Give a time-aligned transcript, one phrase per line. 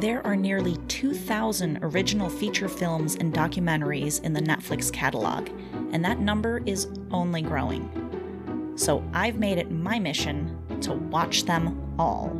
[0.00, 5.48] There are nearly 2,000 original feature films and documentaries in the Netflix catalog,
[5.90, 8.72] and that number is only growing.
[8.76, 12.32] So I've made it my mission to watch them all.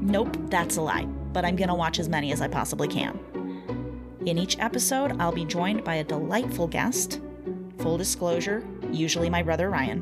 [0.00, 3.18] Nope, that's a lie, but I'm gonna watch as many as I possibly can.
[4.24, 7.20] In each episode, I'll be joined by a delightful guest,
[7.78, 10.00] full disclosure, usually my brother Ryan,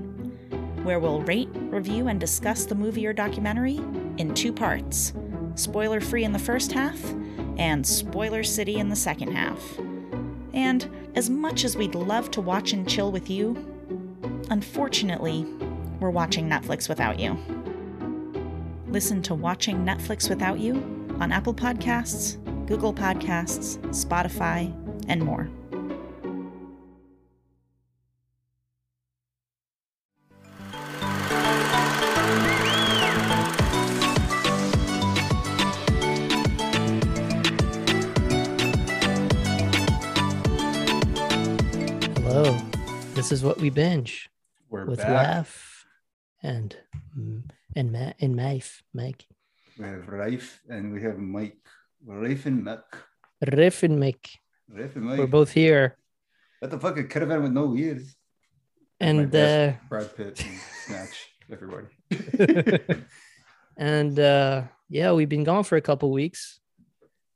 [0.83, 3.81] where we'll rate, review, and discuss the movie or documentary
[4.19, 5.15] in two parts
[5.61, 6.99] spoiler free in the first half,
[7.59, 9.79] and spoiler city in the second half.
[10.55, 13.57] And as much as we'd love to watch and chill with you,
[14.51, 15.47] unfortunately,
[16.01, 17.39] we're watching Netflix without you.
[18.89, 20.75] Listen to Watching Netflix Without You
[21.21, 24.75] on Apple Podcasts, Google Podcasts, Spotify,
[25.09, 25.49] and more.
[43.31, 44.29] This is what we binge
[44.71, 45.87] We're with back Laugh
[46.43, 46.77] and
[47.77, 49.25] and Matt and Maif, Mike.
[49.79, 51.61] We have Raif and we have Mike.
[52.05, 52.83] Raif and Mick.
[53.41, 54.31] Riff and Mike.
[54.69, 55.21] Raif and Mike.
[55.21, 55.97] We're both here.
[56.59, 56.99] What the fuck?
[56.99, 58.17] It could have been with no ears.
[58.99, 59.75] And uh.
[59.89, 61.87] Brad Pitt and Snatch, everybody.
[63.77, 66.59] and uh yeah, we've been gone for a couple weeks.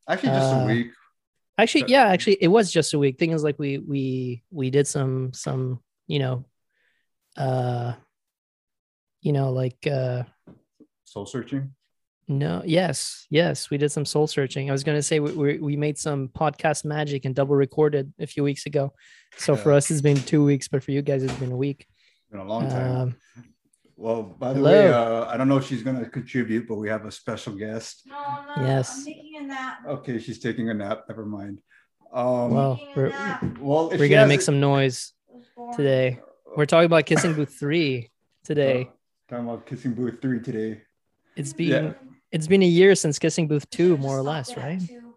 [0.09, 0.91] Actually, just Uh, a week.
[1.57, 3.17] Actually, yeah, actually it was just a week.
[3.17, 6.45] Thing is like we we we did some some, you know,
[7.37, 7.95] uh
[9.21, 10.25] you know, like uh
[11.05, 11.75] Soul searching.
[12.27, 14.71] No, yes, yes, we did some soul searching.
[14.71, 18.13] I was going to say we, we we made some podcast magic and double recorded
[18.19, 18.95] a few weeks ago.
[19.37, 21.87] So for us, it's been two weeks, but for you guys, it's been a week.
[22.31, 22.97] Been a long time.
[22.97, 23.17] Um,
[23.97, 24.71] well, by the hello.
[24.73, 28.03] way, uh, I don't know if she's gonna contribute, but we have a special guest.
[28.07, 28.17] No,
[28.57, 28.99] no, Yes.
[28.99, 29.79] I'm taking a nap.
[29.87, 31.05] Okay, she's taking a nap.
[31.09, 31.61] Never mind.
[32.13, 33.11] Um, well, we're
[33.61, 35.14] well, if we're gonna make some noise It was boring.
[35.77, 36.19] Today.
[36.57, 38.11] We're talking about Kissing Booth three
[38.45, 38.91] today.
[39.29, 40.83] Talking about kissing booth three today.
[41.37, 41.93] It's been yeah.
[42.33, 44.81] it's been a year since Kissing Booth two, more or less, right?
[44.87, 45.15] two.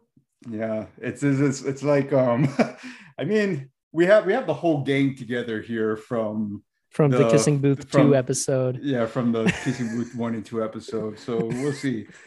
[0.50, 2.48] Yeah, it's it's it's, it's like um,
[3.20, 7.30] I mean, we have we have the whole gang together here from From the, The-
[7.32, 8.80] Kissing Booth from- two episode.
[8.82, 11.22] yeah from the kissing booth one and two episodes.
[11.24, 12.08] So we'll see.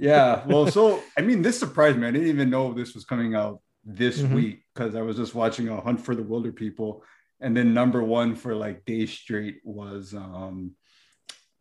[0.00, 2.06] Yeah, well, so I mean, this surprised me.
[2.06, 4.32] I didn't even know this was coming out this Mhm.
[4.32, 7.00] week because I was just watching a Hunt for the Wilderpeople,
[7.40, 10.72] and then number one for like days straight was um,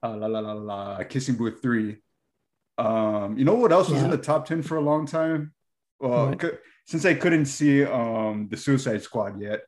[0.04, 1.98] uh, la la la la Kissing Booth three.
[2.78, 5.54] Um, you know what else was in the top ten for a long time?
[6.00, 6.50] Well, c-
[6.86, 9.62] since I couldn't see um the Suicide Squad yet,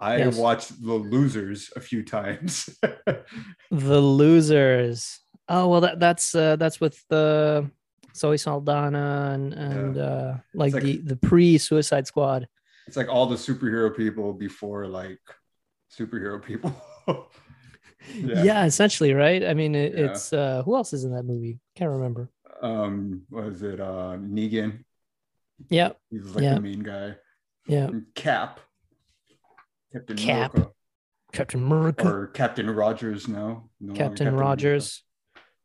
[0.00, 0.36] I Yes.
[0.36, 2.68] watched The Losers a few times.
[3.70, 5.20] The losers.
[5.48, 7.70] Oh well, that that's uh, that's with the
[8.16, 12.48] Zoe Saldana and and uh, like, like- the the pre Suicide Squad.
[12.86, 15.20] it's like all the superhero people before like
[15.98, 16.74] superhero people.
[18.14, 18.66] Yeah.
[18.66, 19.42] essentially, right?
[19.42, 20.04] I mean, it, Yeah.
[20.10, 21.58] it's uh, who else is in that movie?
[21.74, 22.28] Can't remember.
[22.60, 24.84] Um, was it uh Negan?
[25.70, 26.54] Yeah, he's like Yeah.
[26.56, 27.14] the main guy.
[27.66, 27.84] yeah.
[27.86, 28.60] And Cap.
[29.90, 30.54] Captain Cap.
[30.54, 30.72] America.
[31.32, 33.70] Captain America, Or Captain Rogers now.
[33.80, 35.02] No longer Captain Rogers.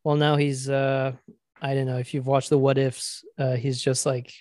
[0.05, 1.11] Well, now he's uh,
[1.61, 3.25] I don't know if you've watched the What Ifs.
[3.37, 4.31] Uh, he's just like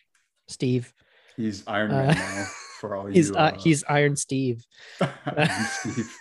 [0.46, 0.92] Steve.
[1.36, 2.46] He's Iron Uh, Man now
[2.78, 3.36] for all He's you.
[3.36, 4.64] uh, he's Iron Steve.
[5.70, 6.16] Steve.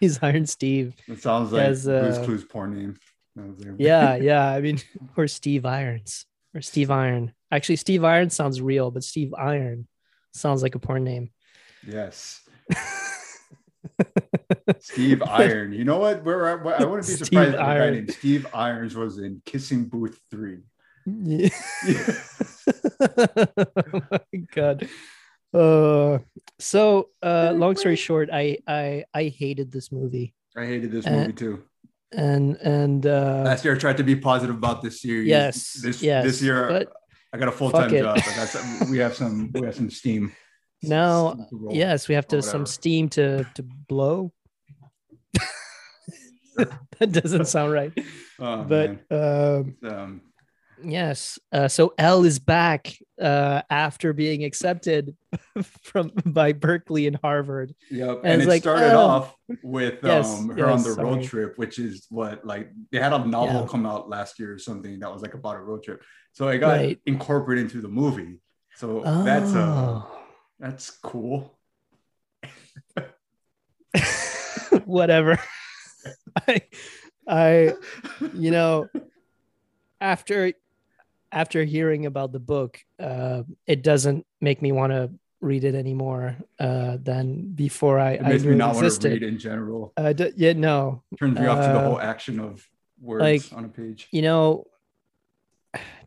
[0.00, 0.94] He's Iron Steve.
[1.06, 2.96] It sounds like Blue's uh, Clues porn name.
[3.36, 3.74] That was there.
[3.78, 4.50] Yeah, yeah.
[4.50, 4.80] I mean,
[5.16, 7.34] or Steve Irons or Steve Iron.
[7.50, 9.86] Actually, Steve Iron sounds real, but Steve Iron
[10.32, 11.30] sounds like a porn name.
[11.86, 12.40] Yes.
[14.80, 15.72] Steve Iron.
[15.72, 16.24] You know what?
[16.24, 19.86] Where I, I wouldn't be surprised if a guy named Steve Irons was in Kissing
[19.86, 20.58] Booth 3.
[21.06, 21.48] Yeah.
[23.00, 24.88] oh my god.
[25.52, 26.18] Uh
[26.58, 30.34] so uh long story short, I I I hated this movie.
[30.56, 31.64] I hated this Uh, movie too.
[32.12, 35.28] And and uh Last year I tried to be positive about this series.
[35.28, 36.92] yes, This yes, this year but
[37.32, 38.18] I got a full time job.
[38.18, 40.32] I we have some we have some steam.
[40.82, 41.74] now Steam roll.
[41.74, 44.32] yes, we have to some steam to to blow.
[46.98, 47.92] that doesn't sound right.
[48.38, 50.20] Oh, but um um,
[50.84, 51.38] Yes.
[51.52, 55.16] Uh, so Elle is back uh, after being accepted
[55.82, 57.74] from by Berkeley and Harvard.
[57.90, 58.18] Yep.
[58.24, 58.98] And And, it like, started oh.
[59.00, 61.04] off with Yes, um, her on the sorry.
[61.04, 63.66] road trip, which is what like they had a novel Yeah.
[63.68, 66.02] come out last year or something that was like about a road trip.
[66.32, 66.98] So it got Right.
[67.06, 68.40] incorporated into the movie.
[68.76, 70.18] So that's uh Oh.
[70.58, 71.58] that's cool.
[74.84, 75.38] whatever.
[76.48, 76.62] I,
[77.28, 77.74] I,
[78.34, 78.88] you know,
[80.00, 80.52] after
[81.32, 85.10] after hearing about the book, uh, it doesn't make me want to
[85.40, 89.08] read it anymore uh, than before I, It I makes knew me not want to
[89.08, 89.92] read in general.
[89.96, 92.66] Uh, d- yeah, no, Turns me off to the Uh, whole action of
[93.00, 94.08] words like, on a page.
[94.10, 94.66] you know,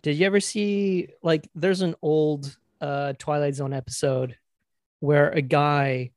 [0.02, 4.36] did you ever see like there's an old uh, Twilight Zone episode
[5.00, 6.12] where a guy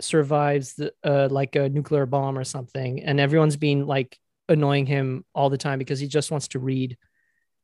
[0.00, 5.24] survives the, uh, like a nuclear bomb or something, and everyone's been like annoying him
[5.34, 6.96] all the time because he just wants to read.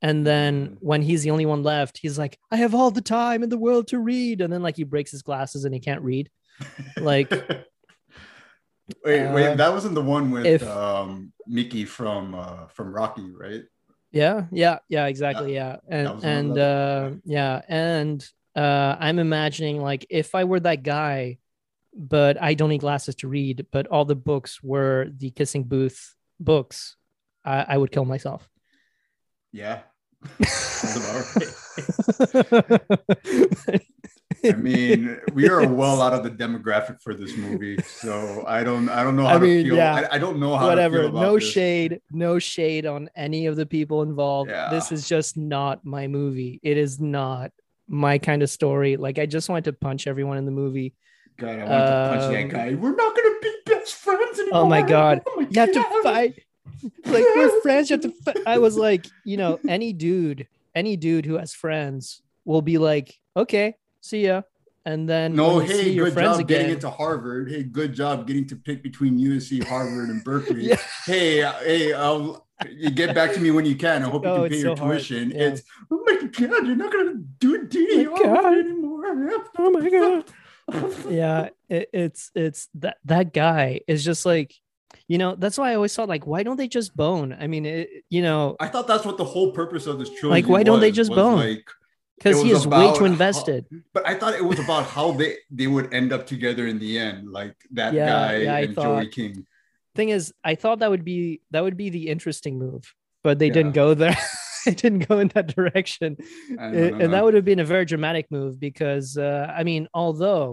[0.02, 0.76] And then Mm.
[0.80, 3.56] when he's the only one left, he's like, I have all the time in the
[3.58, 4.40] world to read.
[4.40, 6.28] And then like he breaks his glasses and he can't read.
[6.98, 7.30] Like,
[9.04, 13.30] wait, uh, wait, that wasn't the one with if- um Mickey from uh from Rocky,
[13.30, 13.62] right?
[14.10, 15.54] Yeah, yeah, yeah, exactly.
[15.54, 15.76] Yeah.
[15.88, 20.60] And was one of and uh yeah, and uh I'm imagining like if I were
[20.60, 21.38] that guy,
[21.96, 26.14] but I don't need glasses to read, but all the books were the kissing booth
[26.40, 26.96] books,
[27.44, 28.48] I, I would kill myself.
[29.52, 29.82] Yeah.
[30.44, 32.52] Sounds about
[33.72, 33.82] right.
[34.44, 38.88] I mean, we are well out of the demographic for this movie, so I don't,
[38.88, 39.76] I don't know how I mean, to feel.
[39.76, 40.08] yeah.
[40.10, 40.98] I, I don't know how To Whatever.
[41.00, 41.48] feel about No this.
[41.48, 44.50] shade, no shade on any of the people involved.
[44.50, 46.58] This is just not my movie.
[46.62, 47.52] It is not
[47.88, 48.96] my kind of story.
[48.96, 50.94] Like I just wanted to punch everyone in the movie.
[51.38, 52.74] God, I want to punch that Um, guy.
[52.74, 54.60] We're not gonna be best friends anymore.
[54.62, 55.22] Oh my God.
[55.26, 56.34] Oh my you have to fight
[57.06, 58.36] like we're friends you have to fight.
[58.46, 63.18] i was like you know any dude any dude who has friends will be like
[63.36, 64.42] okay see ya
[64.84, 67.48] and then No, when you see hey, good friends job getting into Harvard.
[67.48, 70.64] Hey, good job getting to pick between USC, Harvard, and Berkeley.
[70.70, 70.76] Yeah.
[71.06, 74.02] Hey, uh, hey, I'll, you get back to me when you can.
[74.02, 74.98] I hope Oh, you can pay your so hard.
[74.98, 75.30] tuition.
[75.30, 75.36] Yeah.
[75.50, 78.58] It's oh my god, you're not gonna do DDR Oh my God.
[78.58, 79.44] anymore.
[79.58, 80.24] oh my god
[81.10, 84.52] yeah it, it's it's that that guy is just like
[85.12, 87.64] you know that's why i always thought like why don't they just bone i mean
[87.66, 87.84] it,
[88.16, 90.80] you know I thought that's what the whole purpose of this trilogy Like, why don't
[90.84, 91.38] they just bone?
[91.46, 91.66] Like,
[92.16, 93.62] because he is way too how- invested
[93.94, 96.92] but I thought it was about how they they would end up together in the
[97.08, 99.34] end, like that Yeah, guy yeah, and Joey King.
[99.98, 101.20] thing is i thought that would be
[101.52, 102.82] that would be the interesting move
[103.26, 103.58] but they Yeah.
[103.58, 104.18] didn't go there
[104.70, 106.10] it didn't go in that direction
[106.62, 106.98] I don't know.
[107.02, 110.48] and that would have been a very dramatic move because uh, I mean, although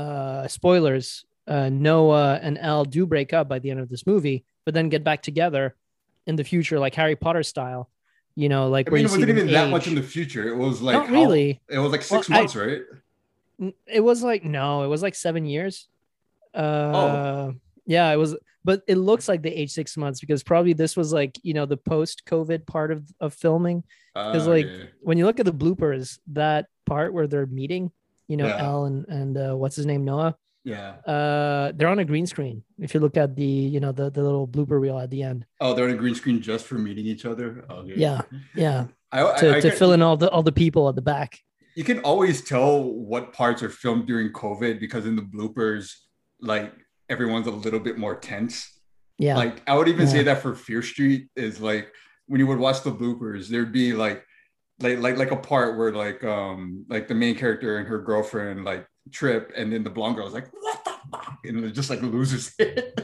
[0.00, 4.44] uh, spoilers, uh, Noah and Elle do break up by the end of this movie,
[4.64, 5.74] but then get back together
[6.26, 7.90] in the future, like Harry Potter style.
[8.36, 10.48] You know, like I where mean, you it wasn't even that much in the future.
[10.48, 11.60] It was like Not how- really.
[11.68, 12.82] It was like six Well, I- months, right?
[13.86, 15.86] It was like no, it was like seven years.
[16.54, 16.60] Oh.
[16.62, 17.52] Uh,
[17.86, 21.12] yeah, it was, but it looks like the aged six months because probably this was
[21.12, 23.84] like you know the post-COVID part of of filming.
[24.14, 24.84] Because Uh, like yeah.
[25.02, 27.92] when you look at the bloopers, that part where they're meeting,
[28.26, 28.64] you know, Yeah.
[28.64, 30.36] Al and and uh, what's his name, Noah.
[30.64, 30.96] Yeah.
[31.06, 32.62] Uh, they're on a green screen.
[32.78, 35.46] If you look at the you know the the little blooper reel at the end,
[35.60, 37.64] Oh, they're on a green screen just for meeting each other.
[37.70, 37.94] Okay.
[37.96, 38.22] Yeah.
[38.56, 41.02] yeah, I, I, to, I to fill in all the all the people at the
[41.02, 41.38] back.
[41.76, 45.92] You can always tell what parts are filmed during COVID because in the bloopers,
[46.40, 46.72] like
[47.08, 48.70] everyone's a little bit more tense.
[49.18, 51.92] Yeah, Like I would even say that for Fear Street is like
[52.26, 54.24] when you would watch the bloopers, there'd be like
[54.80, 58.64] like like like a part where like um like the main character and her girlfriend
[58.64, 61.90] like trip and then the blonde girl is like what the fuck and it just
[61.90, 62.94] like loses it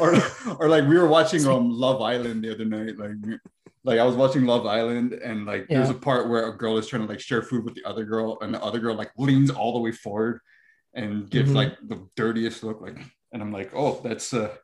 [0.00, 0.14] or
[0.58, 3.12] or like we were watching um Love Island the other night like
[3.84, 6.86] like I was watching Love Island and like there's a part where a girl is
[6.88, 9.50] trying to like share food with the other girl and the other girl like leans
[9.50, 10.40] all the way forward
[10.94, 11.54] and gives Mhm.
[11.56, 12.98] like the dirtiest look like
[13.32, 14.54] and I'm like oh that's uh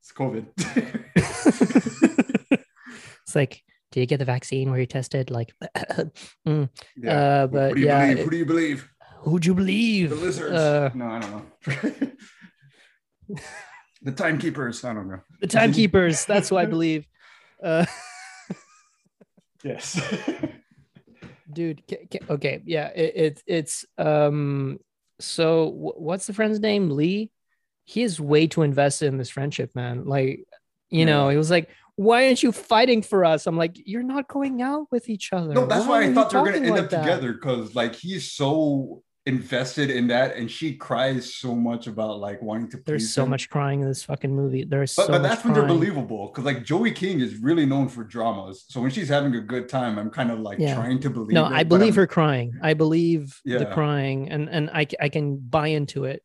[0.00, 0.46] it's COVID
[3.22, 5.30] it's like, do you get the vaccine where you tested?
[5.30, 5.52] Like,
[6.46, 7.12] mm, Yeah.
[7.12, 8.24] Uh, but who do you yeah, believe?
[8.24, 8.90] Who do you believe?
[9.20, 10.10] Who'd you believe?
[10.10, 10.52] The lizards?
[10.54, 12.10] Uh, no, I don't know.
[14.02, 14.84] the timekeepers.
[14.84, 15.20] I don't know.
[15.40, 16.24] the timekeepers.
[16.30, 17.06] That's who I believe.
[17.62, 17.86] Uh,
[19.62, 20.00] Yes.
[21.52, 24.78] dude ca- ca- okay yeah it, it it's um
[25.18, 27.30] so wh- what's the friend's name lee
[27.84, 30.46] he is way too invested in this friendship man like
[30.88, 34.28] you know he was like why aren't you fighting for us i'm like you're not
[34.28, 36.70] going out with each other no, that's why are I thought they were gonna end
[36.70, 39.02] like up that?" together because like he's so
[39.34, 42.76] invested in that, and she cries so much about like wanting to.
[42.86, 43.30] there's so him.
[43.30, 46.44] much crying in this fucking movie there's But, so but that's when they're believable because
[46.44, 48.64] like Joey King is really known for dramas.
[48.68, 50.74] So when she's having a good time, I'm kind of like Yeah.
[50.74, 51.34] trying to believe.
[51.34, 55.36] no it, i believe her crying i believe the crying and and i, I can
[55.38, 56.20] buy into it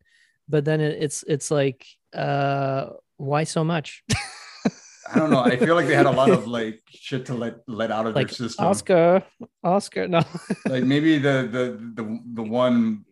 [0.54, 2.82] but then it, it's it's like uh
[3.18, 4.04] why so much
[5.14, 5.40] I don't know.
[5.42, 8.16] I feel like they had a lot of like shit to let let out of
[8.16, 8.66] like their system.
[8.66, 9.24] oscar
[9.64, 10.22] oscar no
[10.68, 11.64] like maybe the the
[12.04, 13.06] the the one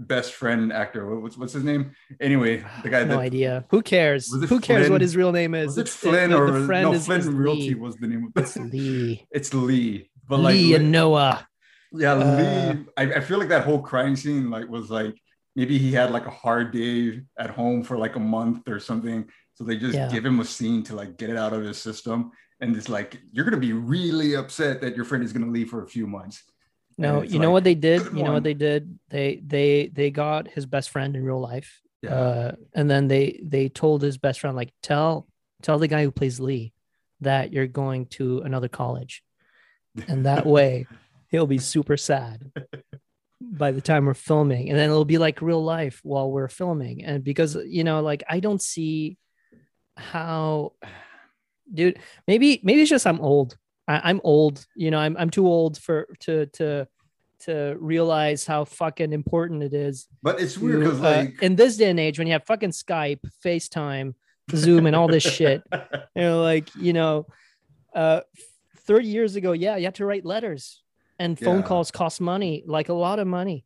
[0.00, 1.18] best friend actor.
[1.18, 1.92] What's what's his name?
[2.20, 3.64] Anyway, the guy no that idea.
[3.70, 4.32] Who cares?
[4.32, 5.68] It Who cares what his real name is?
[5.68, 7.74] was it It's- Flynn the- or the friend no is- Flynn is Realty Lee.
[7.74, 8.62] was the name of It's it.
[8.72, 9.26] Lee.
[9.32, 10.10] It's Lee.
[10.28, 11.46] but like Lee Lee- and Noah.
[11.92, 12.84] yeah, uh, Lee.
[12.96, 15.14] I, I feel like that whole crying scene like was like
[15.56, 19.28] maybe he had like a hard day at home for like a month or something.
[19.58, 20.08] So they just Yeah.
[20.08, 22.30] give him a scene to like get it out of his system.
[22.60, 25.82] And it's like you're gonna be really upset that your friend is gonna leave for
[25.82, 26.44] a few months.
[26.96, 28.04] No, you know what they did?
[28.06, 28.98] You know what they did?
[29.08, 31.80] They they they got his best friend in real life.
[32.02, 32.14] Yeah.
[32.14, 35.26] Uh, and then they they told his best friend like tell
[35.60, 36.72] tell the guy who plays Lee
[37.20, 39.24] that you're going to another college.
[40.06, 40.86] And that way
[41.30, 42.52] he'll be super sad
[43.40, 44.68] by the time we're filming.
[44.70, 47.04] And then it'll be like real life while we're filming.
[47.04, 49.18] And because you know, like I don't see
[49.98, 50.72] how
[51.72, 53.56] dude, maybe maybe it's just I'm old.
[53.86, 56.86] I, I'm old, you know, I'm I'm too old for to to
[57.40, 61.76] to realize how fucking important it is but it's weird because uh, like in this
[61.76, 64.14] day and age when you have fucking Skype, FaceTime,
[64.54, 65.62] Zoom, and all this shit.
[66.16, 67.26] You know, like you know,
[67.94, 68.22] uh,
[68.86, 70.82] 30 years ago, yeah, you had to write letters,
[71.18, 71.62] and phone Yeah.
[71.62, 73.64] calls cost money, like a lot of money,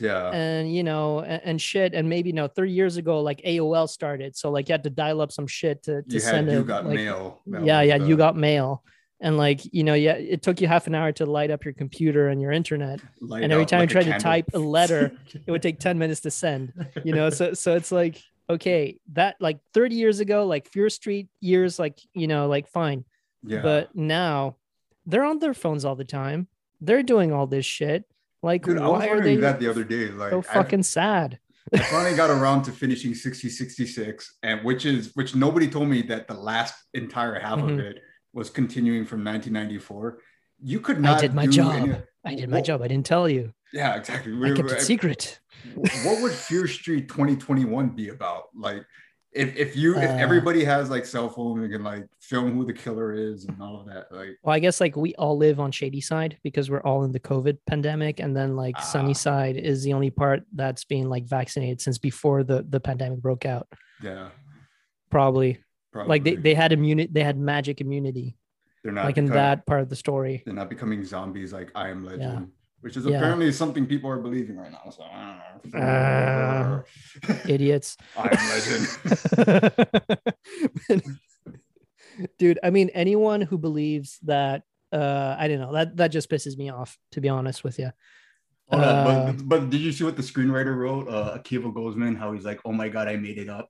[0.00, 0.30] yeah.
[0.30, 1.94] and you know, and, and shit.
[1.94, 4.90] And maybe you know, 30 years ago, like AOL started, so like you had to
[4.90, 6.66] dial up some shit to to you send had you it.
[6.66, 7.40] got like, mail.
[7.46, 8.82] Yeah, yeah, you got mail.
[9.20, 11.74] And like you know, yeah, it took you half an hour to light up your
[11.74, 13.00] computer and your internet.
[13.20, 15.12] light and every time you tried to type a letter,
[15.46, 16.72] It would take 10 minutes to send
[17.04, 21.28] you know so so it's like okay that like 30 years ago like fear street
[21.40, 23.04] years like you know like fine
[23.42, 23.62] yeah.
[23.62, 24.56] but now
[25.06, 26.46] they're on their phones all the time
[26.80, 28.04] they're doing all this shit
[28.44, 30.08] like Dude, I was are wondering they that the other day.
[30.10, 31.38] Like, so I- fucking sad
[31.72, 36.28] I finally got around to finishing 1666, and which is which nobody told me that
[36.28, 37.72] the last entire half Mhm.
[37.72, 37.96] of it
[38.32, 40.18] was continuing from 1994.
[40.62, 41.18] You could not.
[41.18, 43.96] i did my job any- i did my What- job i didn't tell you Yeah,
[43.96, 44.32] exactly.
[44.44, 45.40] i kept it secret
[46.04, 48.44] what would Fear Street 2021 be about?
[48.54, 48.82] Like,
[49.34, 52.64] if if you if Uh, everybody has like cell phone and can like film who
[52.64, 55.58] the killer is and all of that, like, well i guess like we all live
[55.60, 59.24] on Shadyside because we're all in the covid pandemic and then like Sunny Ah.
[59.26, 63.44] side is the only part that's being like vaccinated since before the the pandemic broke
[63.44, 63.66] out.
[64.02, 64.28] Yeah,
[65.10, 65.58] probably.
[65.92, 66.08] Probably.
[66.08, 68.36] like they, they had immunity they had magic immunity.
[68.82, 70.42] They're not like in that part of the story.
[70.44, 72.48] they're not becoming zombies like I Am Legend,
[72.84, 73.16] which is Yeah.
[73.16, 74.90] apparently something people are believing right now.
[74.90, 75.80] So I don't know.
[75.80, 76.82] Uh,
[77.48, 78.84] idiots I Am Legend.
[82.38, 84.62] dude i mean anyone who believes that
[84.92, 87.90] uh i don't know that that just pisses me off to be honest with you
[88.70, 91.06] Uh, but, but did you see what the screenwriter wrote?
[91.06, 93.68] Uh, Akiva Goldsman, how he's like, "Oh my god, I made it up."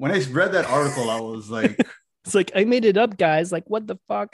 [0.00, 1.76] When I read that article, I was like,
[2.24, 4.30] it's like i made it up guys like what the fuck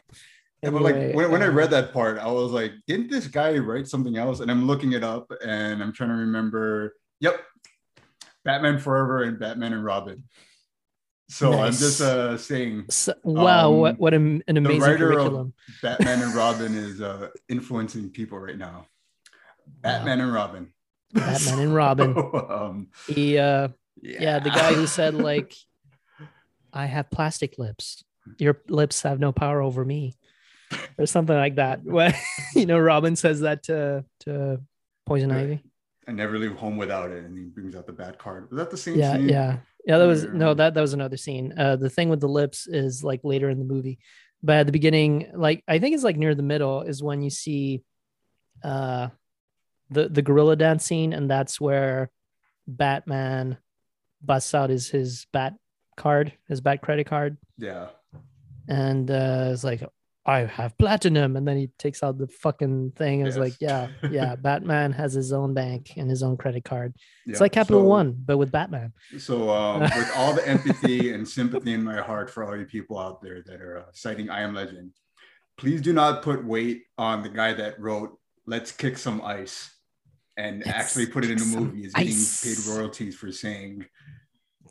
[0.63, 3.29] Yeah, but like when, when I uh, read that part, I was like, didn't this
[3.29, 4.41] guy write something else?
[4.41, 6.95] And I'm looking it up and I'm trying to remember.
[7.21, 7.41] Yep.
[8.45, 10.25] Batman Forever and Batman and Robin.
[11.31, 15.53] So I'm just uh, saying so, wow Um, what what an, an amazing writer of-
[15.83, 18.87] Batman and Robin is uh, influencing people right now.
[19.83, 20.73] Batman and Robin.
[21.13, 22.17] Batman and Robin.
[22.35, 23.69] Um, he uh
[24.03, 25.55] yeah the guy who said like
[26.73, 28.05] i have plastic lips
[28.39, 30.15] your lips have no power over me
[30.99, 31.83] or something like that.
[31.97, 32.13] When
[32.55, 34.61] you know robin says that to to
[35.07, 35.63] poison ivy.
[36.07, 38.51] I never leave home without it, and he brings out the bad card.
[38.51, 39.29] Was that the same yeah scene?
[39.29, 39.59] yeah.
[39.87, 41.55] Yeah that was no that that was another scene.
[41.57, 43.99] Uh the thing with the lips is like later in the movie.
[44.43, 47.31] But at the beginning like i think it's like near the middle is when you
[47.31, 47.83] see
[48.63, 49.09] uh
[49.91, 52.11] the the gorilla dance scene and that's where
[52.69, 53.59] batman
[54.23, 55.55] busts out his his bat
[55.97, 57.37] card his bat credit card.
[57.57, 57.89] Yeah.
[58.69, 59.83] and uh it's like
[60.29, 61.37] i have platinum.
[61.37, 63.21] And then he takes out the fucking thing.
[63.21, 66.95] And it's like yeah yeah batman has his own bank and his own credit card.
[67.27, 68.93] It's like capital So- one but with batman.
[69.19, 72.99] So, um, with all the empathy and sympathy in my heart for all you people
[72.99, 74.93] out there that are uh, citing I Am Legend,
[75.57, 78.11] please do not put weight on the guy that wrote
[78.47, 79.57] "Let's Kick Some Ice"
[80.37, 81.85] and Let's actually put it in the movie.
[81.87, 83.87] Is getting paid royalties for saying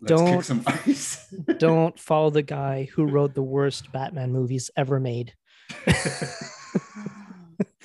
[0.02, 1.26] "Let's Don't- kick some ice."
[1.58, 5.34] don't follow the guy who wrote the worst batman movies ever made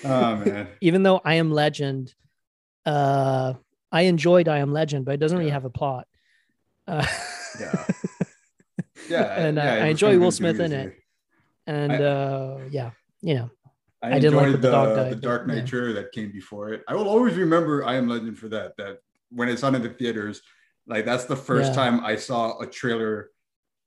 [0.05, 2.15] oh man, even though i am legend
[2.87, 3.53] uh
[3.91, 6.07] i enjoyed i am legend but it doesn't really have a plot
[6.89, 7.07] uh,
[7.61, 7.85] yeah,
[9.09, 10.95] yeah, And, uh, yeah, it I enjoy Will Smith in it.
[11.67, 13.51] and I- uh yeah you know
[14.03, 15.65] I, I didn't like enjoyed the the, dog the, died, but Dark Knight yeah.
[15.65, 16.83] trailer that came before it.
[16.89, 18.77] I will always remember I Am Legend for that.
[18.77, 18.99] That
[19.31, 20.43] when it's on in the theaters,
[20.89, 21.77] like that's the first Yeah.
[21.77, 23.31] time I saw a trailer.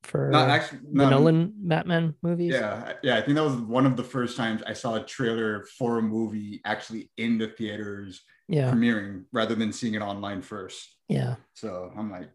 [0.05, 3.17] For Not actually, the not, nolan batman movies Yeah, yeah.
[3.17, 6.01] I think that was one of the first times I saw a trailer for a
[6.01, 10.95] movie actually in the theaters yeah premiering rather than seeing it online first.
[11.09, 12.29] yeah So I'm like,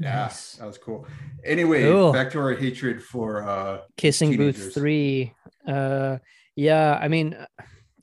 [0.00, 0.54] yeah, Nice.
[0.56, 1.06] that was cool.
[1.44, 2.12] Anyway, Cool.
[2.12, 4.64] back to our hatred for uh kissing Teenagers.
[4.64, 5.34] booth three
[5.68, 6.16] uh
[6.54, 7.36] yeah i mean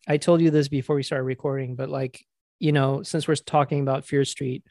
[0.07, 2.25] I told you this before we started recording, but like,
[2.59, 4.63] you know, since we're talking about Fear Street,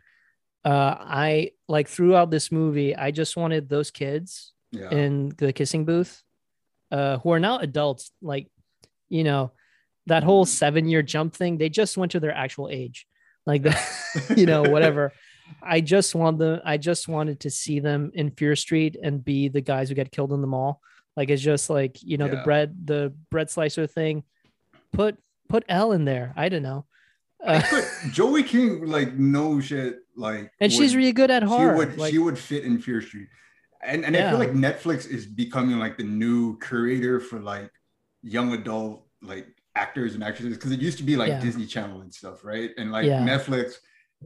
[0.64, 4.90] uh, I like throughout this movie, I just wanted those kids Yeah.
[4.90, 6.23] in the kissing booth,
[6.90, 8.49] uh, who are now adults, like,
[9.09, 9.52] you know,
[10.07, 13.07] that whole seven year jump thing, they just went to their actual age.
[13.47, 13.81] Like that,
[14.37, 15.12] you know, whatever.
[15.62, 19.49] I just want them, I just wanted to see them in Fear Street and be
[19.49, 20.81] the guys who get killed in the mall.
[21.16, 24.23] Like it's just like, you know, the bread, the bread slicer thing.
[24.92, 26.33] Put put Elle in there.
[26.37, 26.87] I don't know.
[27.44, 27.61] Uh,
[28.12, 31.72] Joey King, like no shit, like and she's really good at horror.
[31.75, 33.28] she would like, she would fit in Fear Street,
[33.82, 37.70] and and I feel like Netflix is becoming like the new curator for like
[38.22, 41.40] young adult like actors and actresses because it used to be like Yeah.
[41.40, 42.70] Disney Channel and stuff, right?
[42.76, 43.25] And like Yeah.
[43.26, 43.66] Netflix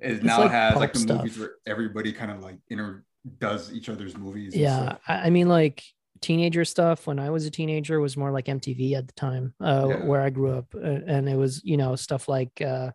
[0.03, 3.05] is It's now like has like the movies where everybody kind of like inter
[3.39, 4.55] does each other's movies.
[4.55, 4.97] yeah.
[5.09, 5.83] I, I mean like
[6.23, 9.87] teenager stuff when i was a teenager was more like mtv at the time uh
[9.87, 10.05] Yeah.
[10.07, 12.91] where i grew up uh, and it was you know stuff like uh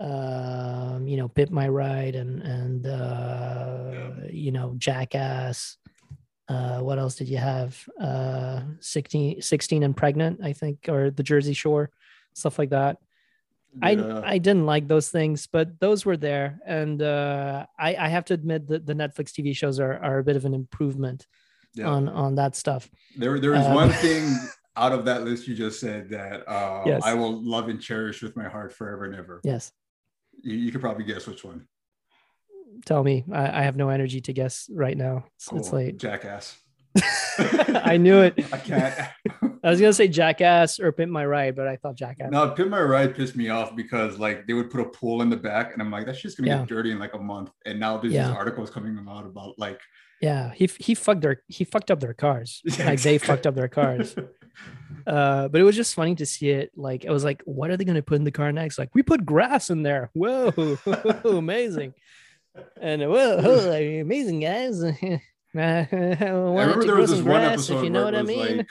[0.00, 5.76] um you know pimp my ride and and uh you know jackass
[6.48, 11.22] uh what else did you have uh 16 16 and pregnant i think or the
[11.22, 11.90] jersey shore
[12.34, 12.96] stuff like that
[13.82, 13.92] I
[14.24, 18.34] I didn't like those things, but those were there, and uh, I I have to
[18.34, 21.24] admit that the Netflix TV shows are are a bit of an improvement
[21.74, 21.86] Yeah.
[21.86, 22.90] on on that stuff.
[23.16, 24.24] There, there is Um, one thing
[24.74, 27.02] out of that list you just said that uh, Yes.
[27.04, 29.40] I will love and cherish with my heart forever and ever.
[29.44, 29.70] Yes,
[30.42, 31.66] You, you could probably guess which one.
[32.86, 33.24] tell me.
[33.32, 35.24] I, I have no energy to guess right now.
[35.36, 35.98] It's, it's late.
[35.98, 36.56] Jackass.
[37.38, 38.34] I knew it.
[38.52, 38.94] I can't.
[39.62, 42.30] I was gonna say Jackass or Pimp My Ride, but I thought Jackass.
[42.30, 45.28] No, Pimp My Ride pissed me off because like they would put a pool in
[45.30, 46.58] the back, and I'm like, that's just gonna Yeah.
[46.60, 47.50] get dirty in like a month.
[47.66, 48.28] And now there's Yeah.
[48.28, 49.80] these articles coming out about like
[50.20, 52.62] Yeah, he he fucked their he fucked up their cars.
[52.78, 54.16] Yeah, like they fucked up their cars.
[55.06, 56.70] Uh, but it was just funny to see it.
[56.76, 58.78] Like I was like, what are they gonna put in the car next?
[58.78, 60.10] Like we put grass in there.
[60.14, 60.76] Whoa,
[61.24, 61.94] amazing!
[62.80, 63.38] And whoa,
[64.00, 64.82] amazing guys.
[65.52, 68.22] I I remember there was this one episode if you know where what I it
[68.22, 68.56] was mean.
[68.58, 68.68] like,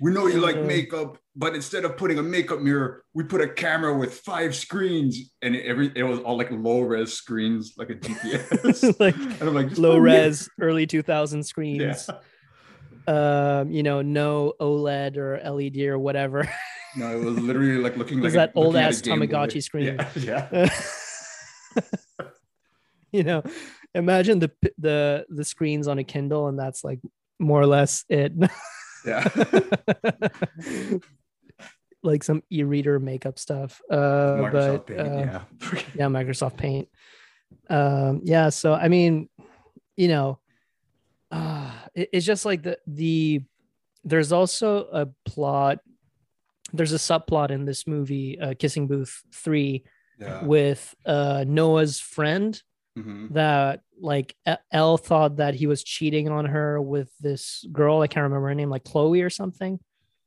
[0.00, 3.40] we know you like Uh, makeup, but instead of putting a makeup mirror, we put
[3.40, 7.74] a camera with five screens, and it, every it was all like low res screens,
[7.76, 9.00] like a GPS.
[9.00, 11.42] like and I'm like, low put me- res, early 2000
[11.80, 11.96] Yeah.
[13.06, 16.48] Um, you know, no OLED or LED or whatever.
[16.96, 18.82] No, it was literally like looking like that a Game Boy.
[18.82, 19.96] Tamagotchi screen.
[19.96, 20.08] Yeah,
[20.50, 20.68] yeah.
[23.12, 23.44] you know,
[23.94, 26.98] imagine the the the screens on a Kindle, and that's like
[27.38, 28.32] more or less it.
[29.06, 29.24] yeah.
[32.02, 33.80] like some e-reader makeup stuff.
[33.88, 35.42] Uh, Microsoft but Paint, uh, yeah.
[35.94, 36.88] yeah, Microsoft Paint.
[37.68, 39.28] Um, yeah, so I mean,
[39.96, 40.38] you know,
[41.30, 43.42] uh, it- it's just like the the
[44.04, 45.78] there's also a plot.
[46.72, 49.84] There's a subplot in this movie, uh, Kissing Booth Three,
[50.18, 50.44] yeah.
[50.44, 52.60] with uh, Noah's friend
[52.98, 53.32] Mhm.
[53.34, 54.34] that like
[54.72, 58.00] Elle thought that he was cheating on her with this girl.
[58.00, 59.78] I can't remember her name, like Chloe or something.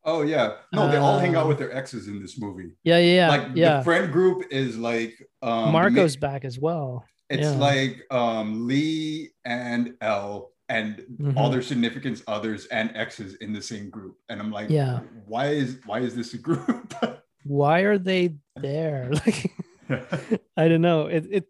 [0.06, 0.58] Oh yeah.
[0.74, 2.72] No, they all hang out Um, with their exes in this movie.
[2.84, 3.30] Yeah, yeah, yeah.
[3.30, 3.78] like yeah.
[3.78, 7.06] the friend group is like um Marco's ma- back as well.
[7.30, 7.52] it's yeah.
[7.58, 11.52] like um Lee and Elle and all Mhm.
[11.54, 14.18] their significance others and exes in the same group.
[14.30, 15.00] And I'm like, Yeah.
[15.28, 16.94] why is why is this a group?
[17.46, 19.12] Why are they there?
[19.26, 19.52] Like
[20.58, 21.08] I don't know.
[21.08, 21.46] It it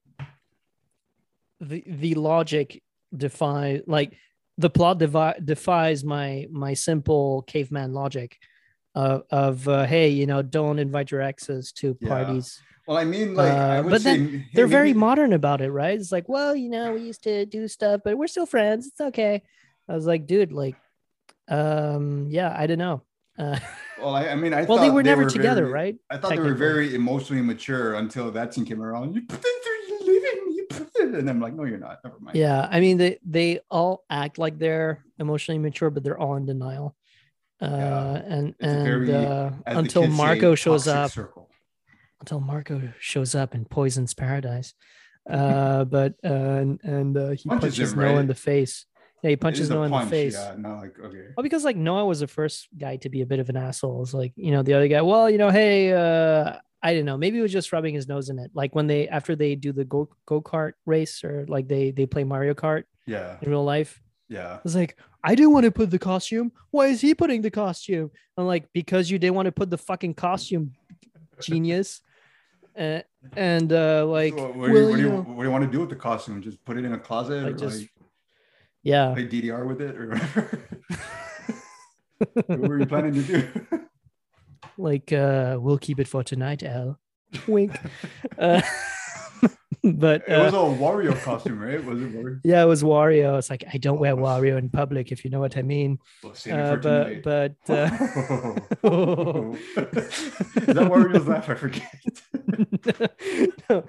[1.60, 2.82] the the logic
[3.16, 4.18] defy like
[4.58, 8.38] the plot devi- defies my my simple caveman logic
[8.96, 12.10] of of uh, hey you know don't invite your exes to Yeah.
[12.88, 15.72] Well, I mean, like I Uh, would but then hey, They're very modern about it,
[15.72, 15.98] right?
[16.00, 18.88] It's like well you know we used to do stuff, but we're still friends.
[18.88, 19.42] It's okay.
[19.90, 20.76] I was like, dude, like,
[21.50, 23.02] um, yeah, I don't know.
[23.38, 23.60] Uh,
[24.00, 25.96] well, I, I mean, I well, they were never were together, very- right?
[26.10, 29.16] I thought they were very emotionally mature until that scene came around.
[29.16, 32.00] You put them through, me, you put it, and I'm like, no, you're not.
[32.04, 32.36] Never mind.
[32.38, 36.46] Yeah, I mean they they all act like they're emotionally mature, but they're all in
[36.46, 36.96] denial.
[37.62, 41.50] Uh, Yeah, and it's and very, uh, until kids say, Marco shows up, Circle.
[42.24, 44.74] Until Marco shows up and poisons paradise.
[45.30, 46.30] Uh, but uh,
[46.62, 48.86] and and uh, he Punches punches him, Noah in the face.
[49.22, 50.34] Yeah, he punches Noah in the face.
[50.34, 51.26] Yeah, not like okay.
[51.36, 54.02] Well, because like Noah was the first guy to be a bit of an asshole.
[54.04, 57.18] It's like, you know, the other guy, well, you know, hey, uh, I don't know,
[57.18, 58.52] maybe he was just rubbing his nose in it.
[58.54, 62.06] Like when they after they do the go go kart race or like they they
[62.06, 64.02] play Mario Kart Yeah, in real life.
[64.30, 64.60] yeah.
[64.66, 66.52] It's like, I didn't want to put the costume.
[66.72, 68.12] Why is he putting the costume?
[68.38, 70.72] I'm like, because you didn't want to put the fucking costume,
[71.40, 72.02] genius.
[72.78, 73.02] Uh,
[73.36, 75.44] and uh, like, So what, do you, well, what, do you you, know, what do
[75.44, 76.42] you want to do with the costume?
[76.42, 77.90] Just put it in a closet Like or just- like
[78.84, 80.60] yeah, play DDR with it or whatever?
[82.48, 83.48] what were you planning to do?
[84.78, 86.98] like uh we'll keep it for tonight Elle
[87.48, 87.78] wink
[88.40, 88.60] uh,
[89.84, 91.84] but It was uh, a Wario costume, right?
[91.84, 92.40] Was it Wario?
[92.44, 94.18] yeah it was Wario it's like I don't wear Oh.
[94.18, 97.90] Wario in public if you know what I mean Well, uh, but but uh,
[98.86, 101.50] Is that Wario's laugh?
[101.50, 101.92] I forget.
[103.70, 103.84] no,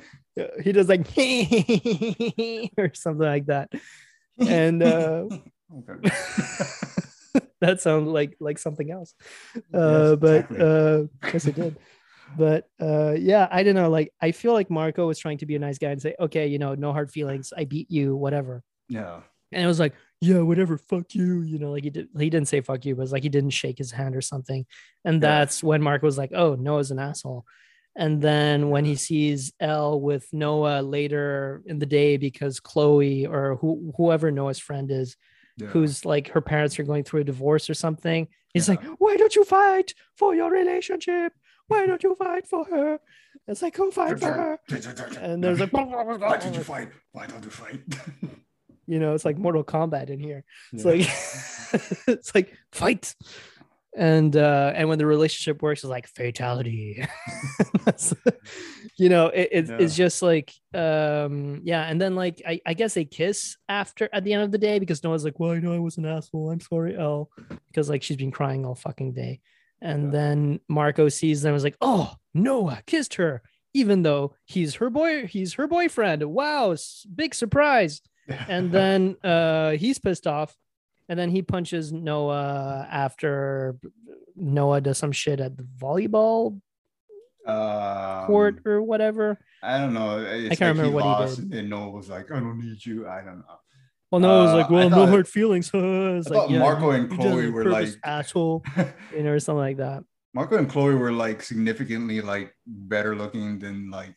[0.62, 1.06] he does like
[2.78, 3.70] or something like that
[4.38, 5.24] and uh
[7.60, 9.14] that sounds like like something else
[9.54, 10.58] Yes, uh but exactly.
[10.60, 11.02] uh
[11.32, 11.76] yes it did
[12.36, 15.54] but uh yeah i don't know like i feel like marco was trying to be
[15.56, 18.62] a nice guy and say okay you know no hard feelings i beat you whatever
[18.88, 19.20] yeah.
[19.52, 22.48] and it was like yeah whatever fuck you you know like he did he didn't
[22.48, 24.64] say fuck you but it's like he didn't shake his hand or something
[25.04, 25.28] and Yeah.
[25.28, 27.44] that's when marco was like oh noah's an asshole
[27.96, 33.54] and then when he sees Elle with Noah later in the day because Chloe or
[33.60, 35.16] who, whoever Noah's friend is,
[35.58, 35.68] yeah.
[35.68, 38.26] who's like her parents are going through a divorce or something.
[38.52, 38.74] He's Yeah.
[38.74, 41.34] like, "Why don't you fight for your relationship?
[41.68, 42.98] Why don't you fight for her?"
[43.48, 44.58] It's like, "Go fight for her."
[45.20, 46.88] And there's like, Why did you fight?
[47.12, 47.80] Why don't you fight?
[48.86, 50.44] you know, it's like Mortal Kombat in here.
[50.72, 50.90] It's Yeah.
[50.92, 53.14] like, it's like fight.
[53.96, 57.06] And uh, and when the relationship works, it's like fatality.
[58.96, 62.94] You know, it, it, it's just like um yeah, and then like I, I guess
[62.94, 65.72] they kiss after at the end of the day because Noah's like, Well, I know
[65.74, 66.50] I was an asshole.
[66.50, 67.28] I'm sorry, Elle.
[67.68, 69.40] Because like she's been crying all fucking day.
[69.84, 70.10] And Yeah.
[70.10, 73.42] then Marco sees them and was like, Oh, Noah kissed her,
[73.74, 76.24] even though he's her boy, he's her boyfriend.
[76.24, 76.74] Wow,
[77.14, 78.00] big surprise
[78.48, 80.56] and then uh he's pissed off
[81.10, 83.76] and then he punches noah after
[84.34, 86.58] noah does some shit at the volleyball
[87.46, 90.18] um, court or whatever I don't know.
[90.20, 91.58] It's can't like remember what he did.
[91.58, 93.58] And Noah was like, "I don't need you." I don't know.
[94.22, 96.90] Well it was uh, like well no hard feelings it's I like thought yeah, Marco
[96.90, 98.64] and you did it Chloe were like- asshole
[99.16, 103.58] you know or something like that Marco and Chloe were like significantly like better looking
[103.60, 104.14] than like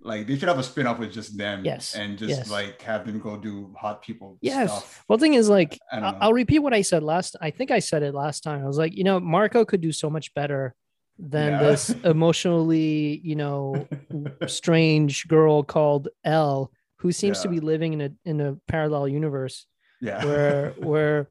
[0.00, 1.64] like they should have a spin-off with just them.
[1.64, 2.50] Yes, And just yes.
[2.50, 4.70] like have them go do hot people Yes.
[4.70, 5.04] stuff.
[5.08, 8.02] well the thing is like i'll repeat what i said last i think i said
[8.04, 10.74] it last time i was like you know marco could do so much better
[11.18, 11.62] than Yeah.
[11.62, 13.88] this emotionally you know
[14.46, 19.66] strange girl called Elle, who seems to be living in a in a parallel universe
[20.00, 20.24] Yeah.
[20.24, 21.28] where where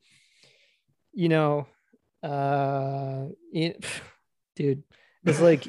[1.13, 1.67] you know
[2.23, 3.85] uh it,
[4.55, 4.83] dude
[5.25, 5.65] it's like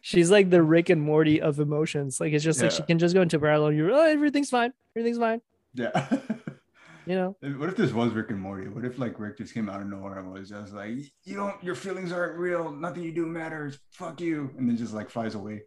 [0.00, 3.14] she's like the Rick and Morty of emotions like it's just like she can just
[3.14, 5.40] go into parallel universe oh everything's fine everything's fine
[5.74, 6.08] yeah.
[7.06, 8.68] you know What if this was Rick and Morty?
[8.68, 11.64] What if like Rick just came out of nowhere and was just like, "You don't,
[11.64, 12.70] your feelings aren't real.
[12.70, 13.78] Nothing you do matters.
[13.92, 15.62] Fuck you," and then just like flies away.